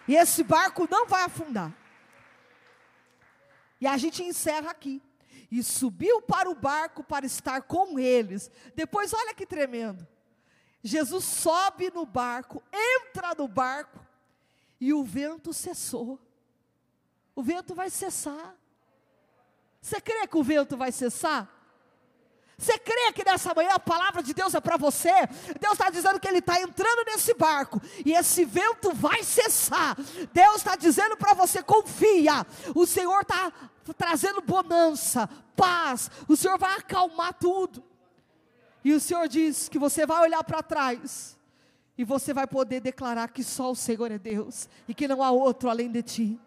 E 0.07 0.15
esse 0.15 0.43
barco 0.43 0.87
não 0.89 1.07
vai 1.07 1.23
afundar. 1.23 1.73
E 3.79 3.87
a 3.87 3.97
gente 3.97 4.23
encerra 4.23 4.71
aqui. 4.71 5.01
E 5.49 5.63
subiu 5.63 6.21
para 6.21 6.49
o 6.49 6.55
barco 6.55 7.03
para 7.03 7.25
estar 7.25 7.61
com 7.61 7.97
eles. 7.97 8.51
Depois, 8.75 9.13
olha 9.13 9.33
que 9.33 9.45
tremendo. 9.45 10.05
Jesus 10.83 11.23
sobe 11.23 11.89
no 11.89 12.05
barco, 12.05 12.61
entra 12.71 13.33
no 13.35 13.47
barco, 13.47 13.99
e 14.79 14.93
o 14.93 15.03
vento 15.03 15.53
cessou. 15.53 16.19
O 17.35 17.41
vento 17.41 17.73
vai 17.73 17.89
cessar. 17.89 18.55
Você 19.81 19.99
crê 20.01 20.27
que 20.27 20.37
o 20.37 20.43
vento 20.43 20.75
vai 20.77 20.91
cessar? 20.91 21.56
Você 22.59 22.79
crê 22.79 23.13
que 23.13 23.23
nessa 23.23 23.53
manhã 23.53 23.75
a 23.75 23.79
palavra 23.79 24.23
de 24.23 24.33
Deus 24.33 24.55
é 24.55 24.59
para 24.59 24.77
você? 24.77 25.11
Deus 25.61 25.73
está 25.73 25.91
dizendo 25.91 26.19
que 26.19 26.27
Ele 26.27 26.39
está 26.39 26.59
entrando 26.59 27.05
nesse 27.05 27.35
barco 27.35 27.79
e 28.03 28.13
esse 28.13 28.43
vento 28.45 28.93
vai 28.93 29.23
cessar. 29.23 29.95
Deus 30.33 30.55
está 30.55 30.75
dizendo 30.75 31.15
para 31.15 31.35
você: 31.35 31.61
confia. 31.61 32.45
O 32.73 32.87
Senhor 32.87 33.21
está 33.21 33.53
trazendo 33.95 34.41
bonança, 34.41 35.29
paz. 35.55 36.09
O 36.27 36.35
Senhor 36.35 36.57
vai 36.57 36.77
acalmar 36.77 37.35
tudo. 37.35 37.83
E 38.83 38.91
o 38.91 38.99
Senhor 38.99 39.27
diz 39.27 39.69
que 39.69 39.77
você 39.77 40.05
vai 40.07 40.23
olhar 40.23 40.43
para 40.43 40.63
trás 40.63 41.37
e 41.95 42.03
você 42.03 42.33
vai 42.33 42.47
poder 42.47 42.79
declarar 42.79 43.29
que 43.29 43.43
só 43.43 43.69
o 43.69 43.75
Senhor 43.75 44.11
é 44.11 44.17
Deus 44.17 44.67
e 44.87 44.95
que 44.95 45.07
não 45.07 45.21
há 45.21 45.29
outro 45.29 45.69
além 45.69 45.91
de 45.91 46.01
ti. 46.01 46.39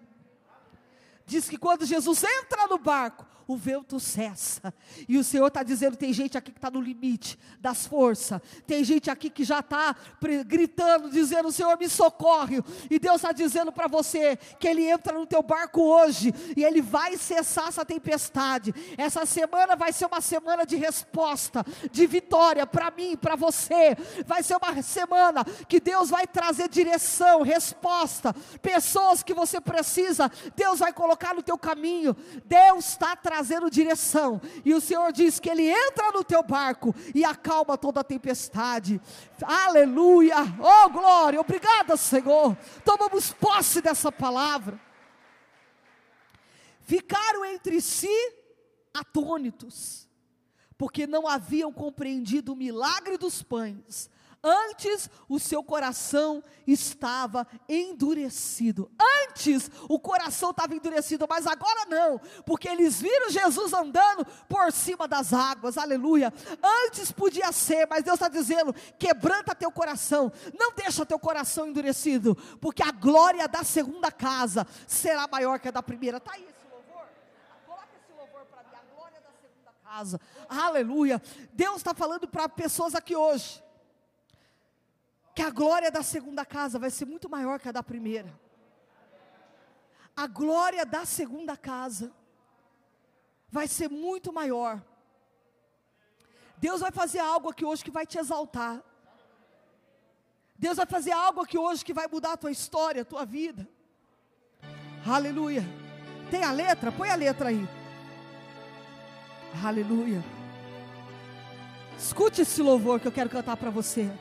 Diz 1.25 1.49
que 1.49 1.57
quando 1.57 1.87
Jesus 1.87 2.25
entra 2.25 2.67
no 2.67 2.79
barco, 2.79 3.25
o 3.51 3.57
vento 3.57 3.99
cessa. 3.99 4.73
E 5.09 5.19
o 5.19 5.25
Senhor 5.25 5.49
está 5.49 5.65
dizendo: 5.65 5.97
tem 5.97 6.13
gente 6.13 6.39
aqui 6.39 6.53
que 6.53 6.59
está 6.59 6.71
no 6.71 6.81
limite 6.81 7.37
das 7.59 7.85
forças, 7.85 8.41
tem 8.65 8.85
gente 8.85 9.11
aqui 9.11 9.29
que 9.29 9.43
já 9.43 9.59
está 9.59 9.97
gritando, 10.47 11.11
dizendo: 11.11 11.51
Senhor, 11.51 11.77
me 11.77 11.89
socorre. 11.89 12.63
E 12.89 12.97
Deus 12.97 13.17
está 13.17 13.33
dizendo 13.33 13.73
para 13.73 13.89
você 13.89 14.37
que 14.61 14.69
Ele 14.69 14.85
entra 14.89 15.19
no 15.19 15.27
teu 15.27 15.43
barco 15.43 15.83
hoje 15.83 16.33
e 16.57 16.63
Ele 16.63 16.81
vai 16.81 17.17
cessar 17.17 17.69
essa 17.69 17.85
tempestade. 17.85 18.73
Essa 18.97 19.27
semana 19.27 19.75
vai 19.75 19.93
ser 19.93 20.07
uma 20.07 20.21
semana 20.21 20.65
de 20.65 20.77
resposta, 20.77 21.67
de 21.91 22.07
vitória 22.07 22.65
para 22.65 22.89
mim, 22.93 23.17
para 23.17 23.35
você. 23.35 23.97
Vai 24.27 24.45
ser 24.45 24.57
uma 24.57 24.81
semana 24.81 25.45
que 25.69 25.81
Deus 25.81 26.09
vai 26.09 26.25
trazer 26.25 26.69
direção, 26.69 27.43
resposta, 27.43 28.33
pessoas 28.63 29.25
que 29.25 29.35
você 29.35 29.61
precisa, 29.61 30.31
Deus 30.55 30.79
vai 30.79 30.93
colocar 30.93 31.35
no 31.35 31.43
teu 31.43 31.59
caminho. 31.59 32.17
Deus 32.47 32.91
está 32.91 33.17
trazendo 33.17 33.40
trazendo 33.41 33.71
direção. 33.71 34.41
E 34.65 34.75
o 34.75 34.81
Senhor 34.81 35.11
diz 35.13 35.41
que 35.41 35.49
Ele 35.49 35.67
entra 35.67 36.13
no 36.13 36.23
teu 36.23 36.43
barco 36.43 36.95
e 37.15 37.25
acalma 37.25 37.79
toda 37.79 38.01
a 38.01 38.05
tempestade. 38.05 39.01
Aleluia! 39.43 40.37
Oh 40.59 40.91
glória! 40.91 41.41
Obrigada, 41.41 41.97
Senhor. 41.97 42.57
Tomamos 42.85 43.33
posse 43.33 43.81
dessa 43.81 44.13
palavra. 44.13 44.79
Ficaram 46.83 47.45
entre 47.47 47.81
si 47.81 48.09
atônitos, 48.93 50.09
porque 50.77 51.07
não 51.07 51.27
haviam 51.27 51.73
compreendido 51.73 52.53
o 52.53 52.57
milagre 52.57 53.17
dos 53.17 53.43
pães 53.43 54.11
Antes 54.43 55.11
o 55.29 55.39
seu 55.39 55.63
coração 55.63 56.43
estava 56.67 57.47
endurecido. 57.69 58.91
Antes 59.29 59.71
o 59.87 60.01
coração 60.01 60.51
estava 60.51 60.75
endurecido, 60.75 61.27
mas 61.29 61.47
agora 61.47 61.85
não, 61.85 62.19
porque 62.47 62.67
eles 62.67 63.01
viram 63.03 63.29
Jesus 63.29 63.73
andando 63.75 64.25
por 64.49 64.73
cima 64.73 65.07
das 65.07 65.35
águas. 65.35 65.77
Aleluia. 65.77 66.33
Antes 66.87 67.13
podia 67.13 67.53
ser, 67.53 67.87
mas 67.87 68.03
Deus 68.03 68.15
está 68.15 68.29
dizendo: 68.29 68.75
quebranta 68.99 69.55
teu 69.55 69.71
coração, 69.71 70.33
não 70.59 70.73
deixa 70.75 71.05
teu 71.05 71.19
coração 71.19 71.69
endurecido, 71.69 72.35
porque 72.63 72.83
a 72.83 72.93
glória 72.93 73.47
da 73.47 73.63
segunda 73.63 74.11
casa 74.11 74.67
será 74.87 75.29
maior 75.29 75.61
que 75.61 75.69
a 75.69 75.71
da 75.71 75.83
primeira. 75.83 76.17
Está 76.17 76.33
aí 76.33 76.45
esse 76.45 76.73
louvor? 76.73 77.07
Coloca 77.67 77.89
esse 78.03 78.19
louvor 78.19 78.47
para 78.47 78.63
mim, 78.63 78.71
a 78.75 78.95
glória 78.95 79.21
da 79.21 79.33
segunda 79.39 79.73
casa. 79.85 80.19
Aleluia. 80.49 81.21
Deus 81.53 81.77
está 81.77 81.93
falando 81.93 82.27
para 82.27 82.49
pessoas 82.49 82.95
aqui 82.95 83.15
hoje 83.15 83.63
que 85.41 85.45
a 85.47 85.49
glória 85.49 85.91
da 85.91 86.03
segunda 86.03 86.45
casa 86.45 86.79
vai 86.79 86.91
ser 86.91 87.07
muito 87.07 87.27
maior 87.27 87.59
que 87.59 87.67
a 87.67 87.73
da 87.73 87.83
primeira. 87.83 88.31
A 90.15 90.27
glória 90.27 90.85
da 90.85 91.07
segunda 91.07 91.57
casa 91.57 92.13
vai 93.51 93.67
ser 93.67 93.89
muito 93.89 94.35
maior. 94.35 94.85
Deus 96.59 96.83
vai 96.83 96.91
fazer 96.91 97.21
algo 97.21 97.49
aqui 97.49 97.65
hoje 97.65 97.83
que 97.83 97.91
vai 97.91 98.05
te 98.05 98.19
exaltar. 98.19 98.83
Deus 100.59 100.77
vai 100.77 100.85
fazer 100.85 101.13
algo 101.13 101.41
aqui 101.41 101.57
hoje 101.57 101.83
que 101.87 101.95
vai 101.95 102.07
mudar 102.07 102.35
a 102.35 102.37
tua 102.37 102.51
história, 102.51 103.01
a 103.01 103.07
tua 103.07 103.25
vida. 103.25 103.67
Aleluia. 105.07 105.65
Tem 106.31 106.45
a 106.45 106.53
letra? 106.53 106.93
Põe 106.93 107.09
a 107.09 107.15
letra 107.15 107.49
aí. 107.49 107.67
Aleluia. 109.65 110.23
Escute 111.97 112.43
esse 112.43 112.61
louvor 112.61 113.01
que 113.01 113.09
eu 113.09 113.13
quero 113.13 113.31
cantar 113.31 113.57
para 113.57 113.71
você. 113.71 114.13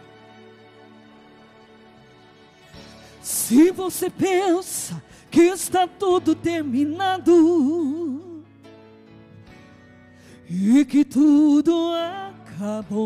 Se 3.30 3.70
você 3.70 4.10
pensa 4.10 5.00
que 5.30 5.42
está 5.42 5.88
tudo 5.88 6.34
terminado 6.34 8.44
e 10.50 10.84
que 10.84 11.06
tudo 11.06 11.92
acabou, 12.42 13.04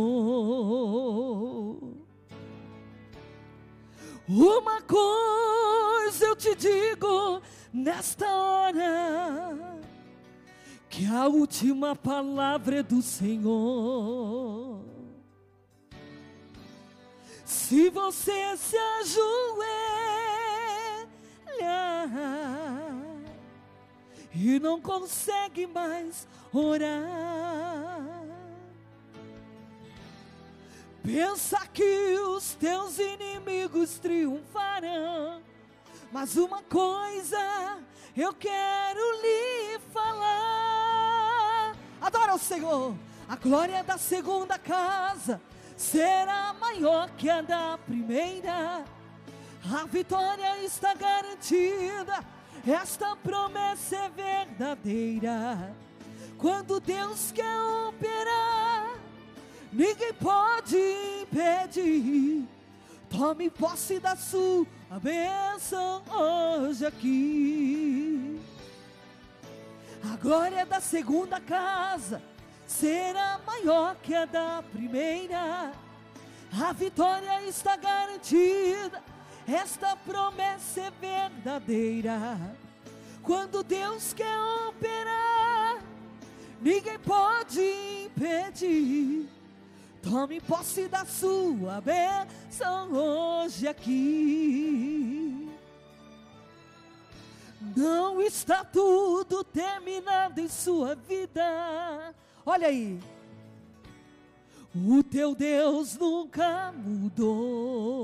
uma 4.26 4.82
coisa 4.84 6.26
eu 6.26 6.38
te 6.38 6.56
digo 6.56 7.42
nesta 7.74 8.34
hora: 8.34 9.78
que 10.90 11.06
a 11.06 11.28
última 11.28 11.98
palavra 11.98 12.78
é 12.78 12.84
do 12.84 13.02
Senhor. 13.02 14.86
Se 17.44 17.90
você 17.90 18.56
se 18.56 18.78
ajoelhar 18.78 19.93
e 24.34 24.60
não 24.60 24.82
consegue 24.82 25.68
mais 25.68 26.28
orar, 26.52 28.24
pensa 31.04 31.66
que 31.68 32.18
os 32.20 32.54
teus 32.56 32.98
inimigos 33.00 34.00
triunfarão. 34.00 35.42
Mas 36.12 36.36
uma 36.36 36.62
coisa 36.64 37.80
eu 38.16 38.34
quero 38.34 39.22
lhe 39.22 39.80
falar. 39.92 41.76
Adora 42.00 42.36
o 42.36 42.40
Senhor. 42.40 42.96
A 43.28 43.36
glória 43.36 43.84
da 43.84 43.98
segunda 43.98 44.60
casa 44.60 45.42
será 45.76 46.54
maior 46.54 47.10
que 47.12 47.30
a 47.30 47.42
da 47.42 47.80
primeira. 47.80 48.86
A 49.72 49.86
vitória 49.86 50.64
está 50.64 50.94
garantida. 50.94 52.24
Esta 52.68 53.16
promessa 53.16 53.96
é 53.96 54.10
verdadeira. 54.10 55.74
Quando 56.38 56.80
Deus 56.80 57.32
quer 57.32 57.62
operar, 57.88 58.90
ninguém 59.72 60.14
pode 60.14 60.78
impedir. 61.22 62.48
Tome 63.10 63.50
posse 63.50 64.00
da 64.00 64.16
sua 64.16 64.66
bênção 65.02 66.04
hoje 66.10 66.86
aqui. 66.86 68.42
A 70.12 70.18
glória 70.18 70.66
da 70.66 70.82
segunda 70.82 71.40
casa 71.40 72.22
será 72.68 73.40
maior 73.46 73.96
que 74.04 74.14
a 74.14 74.26
da 74.26 74.64
primeira. 74.74 75.72
A 76.62 76.74
vitória 76.74 77.42
está 77.44 77.78
garantida, 77.78 79.02
esta 79.48 79.96
promessa 79.96 80.82
é 80.82 80.92
verdadeira. 80.92 82.38
Quando 83.22 83.64
Deus 83.64 84.14
quer 84.14 84.38
operar, 84.68 85.82
ninguém 86.62 87.00
pode 87.00 87.62
impedir. 88.06 89.30
Tome 90.02 90.42
posse 90.42 90.88
da 90.90 91.06
sua 91.06 91.80
bênção 91.80 92.92
hoje 92.92 93.68
aqui. 93.68 95.50
Não 97.76 98.22
está 98.22 98.66
tudo 98.66 99.44
terminado 99.44 100.42
em 100.42 100.50
sua 100.50 100.96
vida. 100.96 102.14
Olha 102.46 102.68
aí. 102.68 103.00
O 104.76 105.02
teu 105.02 105.34
Deus 105.34 105.96
nunca 105.98 106.74
mudou. 106.74 108.04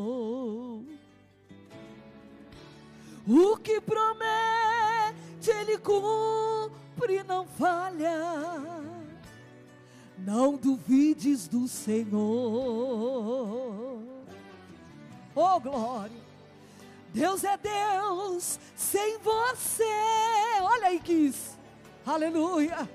O 3.30 3.58
que 3.58 3.80
promete, 3.80 5.52
Ele 5.52 5.78
cumpre, 5.78 7.22
não 7.28 7.46
falha. 7.46 8.18
Não 10.18 10.56
duvides 10.56 11.48
do 11.48 11.68
Senhor. 11.68 12.18
Oh, 15.36 15.60
glória. 15.60 16.18
Deus 17.14 17.44
é 17.44 17.56
Deus 17.56 18.60
sem 18.76 19.20
você. 19.20 19.84
Olha 20.62 20.88
aí, 20.88 21.00
Kiss. 21.00 21.56
Aleluia. 22.04 22.90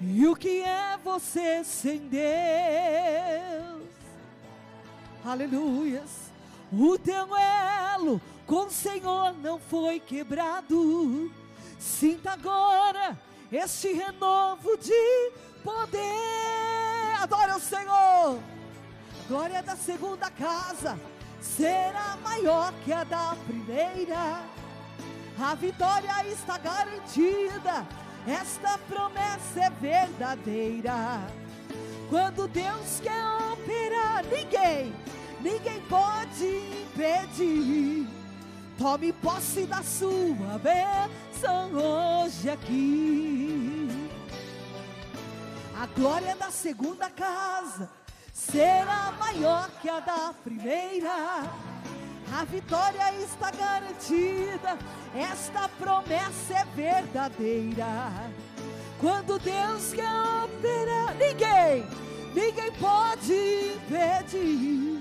E 0.00 0.24
o 0.24 0.36
que 0.36 0.62
é 0.62 0.96
você 1.02 1.64
sem 1.64 1.98
Deus? 2.06 2.28
Aleluias. 5.24 6.30
O 6.72 6.96
teu 6.96 7.34
elo 7.36 8.20
com 8.48 8.64
o 8.64 8.70
Senhor 8.70 9.34
não 9.34 9.60
foi 9.60 10.00
quebrado. 10.00 11.30
Sinta 11.78 12.32
agora 12.32 13.16
este 13.52 13.92
renovo 13.92 14.76
de 14.78 15.32
poder. 15.62 17.14
Adora 17.20 17.56
o 17.56 17.60
Senhor. 17.60 18.40
Glória 19.28 19.62
da 19.62 19.76
segunda 19.76 20.30
casa 20.30 20.98
será 21.40 22.16
maior 22.24 22.72
que 22.84 22.92
a 22.92 23.04
da 23.04 23.36
primeira. 23.46 24.42
A 25.38 25.54
vitória 25.54 26.26
está 26.26 26.58
garantida 26.58 27.86
esta 28.26 28.76
promessa 28.78 29.60
é 29.60 29.70
verdadeira. 29.70 31.26
Quando 32.10 32.48
Deus 32.48 33.00
quer 33.00 33.24
operar, 33.52 34.24
ninguém, 34.24 34.94
ninguém 35.40 35.80
pode 35.88 36.44
impedir. 36.82 38.17
Tome 38.78 39.12
posse 39.12 39.66
da 39.66 39.82
sua 39.82 40.58
bênção 40.62 41.72
hoje 41.74 42.48
aqui. 42.48 43.88
A 45.76 45.86
glória 45.86 46.36
da 46.36 46.50
segunda 46.50 47.10
casa 47.10 47.90
será 48.32 49.12
maior 49.18 49.68
que 49.82 49.88
a 49.88 49.98
da 49.98 50.32
primeira 50.44 51.68
a 52.32 52.44
vitória 52.44 53.14
está 53.22 53.50
garantida, 53.50 54.78
esta 55.14 55.68
promessa 55.70 56.54
é 56.54 56.64
verdadeira. 56.76 58.30
Quando 59.00 59.38
Deus 59.38 59.92
quer 59.94 60.44
operar, 60.44 61.14
ninguém, 61.14 61.86
ninguém 62.34 62.72
pode 62.72 63.32
impedir. 63.76 64.97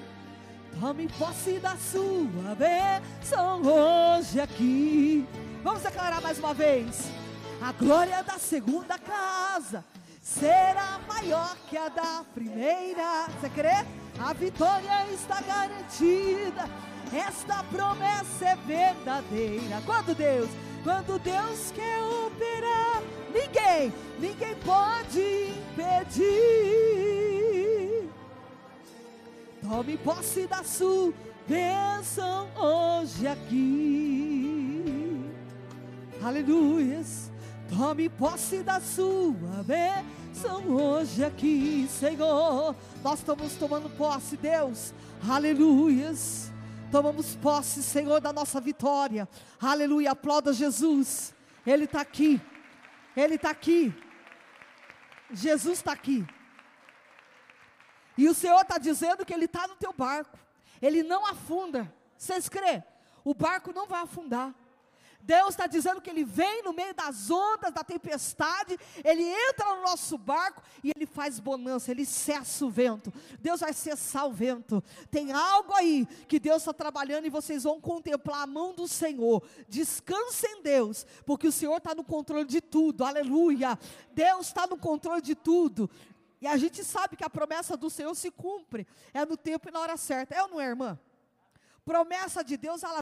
Tome 0.80 1.08
posse 1.18 1.60
da 1.60 1.76
sua 1.76 2.56
bênção 2.56 3.62
hoje 3.64 4.40
aqui. 4.40 5.28
Vamos 5.64 5.82
declarar 5.82 6.22
mais 6.22 6.38
uma 6.40 6.54
vez. 6.54 7.10
A 7.62 7.72
glória 7.72 8.24
da 8.24 8.38
segunda 8.38 8.98
casa 9.00 9.84
será 10.22 11.00
maior 11.08 11.56
que 11.70 11.78
a 11.78 11.90
da 11.90 12.24
primeira. 12.34 13.28
Você 13.40 13.50
crê? 13.50 13.86
A 14.20 14.34
vitória 14.34 15.08
está 15.12 15.42
garantida 15.42 16.70
esta 17.14 17.64
promessa 17.64 18.46
é 18.46 18.56
verdadeira. 18.56 19.82
Quando 19.86 20.16
Deus, 20.16 20.50
quando 20.84 21.20
Deus 21.20 21.72
quer 21.74 22.02
operar, 22.04 23.02
ninguém, 23.34 23.94
ninguém 24.20 24.56
pode 24.56 25.54
impedir. 25.72 27.37
Tome 29.68 29.98
posse 29.98 30.48
da 30.48 30.64
sua 30.64 31.14
bênção 31.46 32.48
hoje 32.56 33.28
aqui. 33.28 34.82
Aleluias. 36.24 37.30
Tome 37.68 38.08
posse 38.08 38.64
da 38.64 38.80
sua 38.80 39.36
bênção 39.66 40.64
hoje 40.70 41.22
aqui, 41.22 41.86
Senhor. 41.90 42.74
Nós 43.04 43.20
estamos 43.20 43.58
tomando 43.58 43.90
posse, 43.90 44.38
Deus. 44.38 44.94
Aleluias. 45.30 46.50
Tomamos 46.90 47.36
posse, 47.36 47.84
Senhor, 47.84 48.22
da 48.22 48.32
nossa 48.32 48.62
vitória. 48.62 49.28
Aleluia. 49.60 50.12
Aplauda 50.12 50.54
Jesus. 50.54 51.34
Ele 51.66 51.84
está 51.84 52.00
aqui. 52.00 52.40
Ele 53.18 53.36
está 53.36 53.50
aqui. 53.50 53.94
Jesus 55.30 55.80
está 55.80 55.92
aqui. 55.92 56.26
E 58.18 58.28
o 58.28 58.34
Senhor 58.34 58.62
está 58.62 58.78
dizendo 58.78 59.26
que 59.26 59.34
Ele 59.34 59.46
está 59.46 59.68
no 59.68 59.76
teu 59.76 59.94
barco. 59.94 60.38
Ele 60.82 61.04
não 61.04 61.26
afunda. 61.26 61.92
Vocês 62.18 62.50
crê? 62.50 62.84
O 63.24 63.34
barco 63.34 63.72
não 63.74 63.88
vai 63.88 64.02
afundar. 64.02 64.54
Deus 65.28 65.50
está 65.50 65.68
dizendo 65.68 66.00
que 66.00 66.10
Ele 66.10 66.24
vem 66.24 66.64
no 66.64 66.72
meio 66.72 66.94
das 66.94 67.30
ondas, 67.30 67.74
da 67.74 67.84
tempestade, 67.84 68.80
Ele 69.04 69.24
entra 69.24 69.76
no 69.76 69.82
nosso 69.82 70.18
barco 70.18 70.64
e 70.82 70.94
Ele 70.96 71.06
faz 71.06 71.38
bonança, 71.38 71.92
Ele 71.92 72.06
cessa 72.06 72.66
o 72.66 72.70
vento. 72.70 73.12
Deus 73.38 73.60
vai 73.60 73.74
cessar 73.74 74.26
o 74.26 74.32
vento. 74.32 74.82
Tem 75.12 75.34
algo 75.34 75.74
aí 75.74 76.08
que 76.30 76.40
Deus 76.40 76.62
está 76.62 76.74
trabalhando 76.74 77.26
e 77.26 77.30
vocês 77.30 77.64
vão 77.64 77.82
contemplar 77.82 78.44
a 78.44 78.48
mão 78.48 78.74
do 78.74 78.88
Senhor. 78.88 79.44
Descansem 79.68 80.60
em 80.60 80.64
Deus, 80.64 81.06
porque 81.26 81.48
o 81.48 81.52
Senhor 81.52 81.76
está 81.76 81.94
no 81.94 82.06
controle 82.06 82.46
de 82.46 82.62
tudo, 82.62 83.04
aleluia. 83.04 83.78
Deus 84.14 84.48
está 84.48 84.66
no 84.66 84.78
controle 84.78 85.22
de 85.22 85.36
tudo. 85.36 85.90
E 86.42 86.48
a 86.48 86.56
gente 86.58 86.84
sabe 86.84 87.16
que 87.16 87.24
a 87.24 87.30
promessa 87.30 87.76
do 87.76 87.90
Senhor 87.90 88.14
se 88.16 88.30
cumpre, 88.30 88.86
é 89.14 89.26
no 89.26 89.36
tempo 89.36 89.70
e 89.70 89.72
na 89.72 89.80
hora 89.80 89.98
certa. 89.98 90.36
É 90.36 90.42
ou 90.42 90.50
não 90.50 90.62
é, 90.62 90.68
irmã? 90.68 91.00
Promessa 91.84 92.44
de 92.44 92.58
Deus, 92.58 92.84
ela 92.84 93.00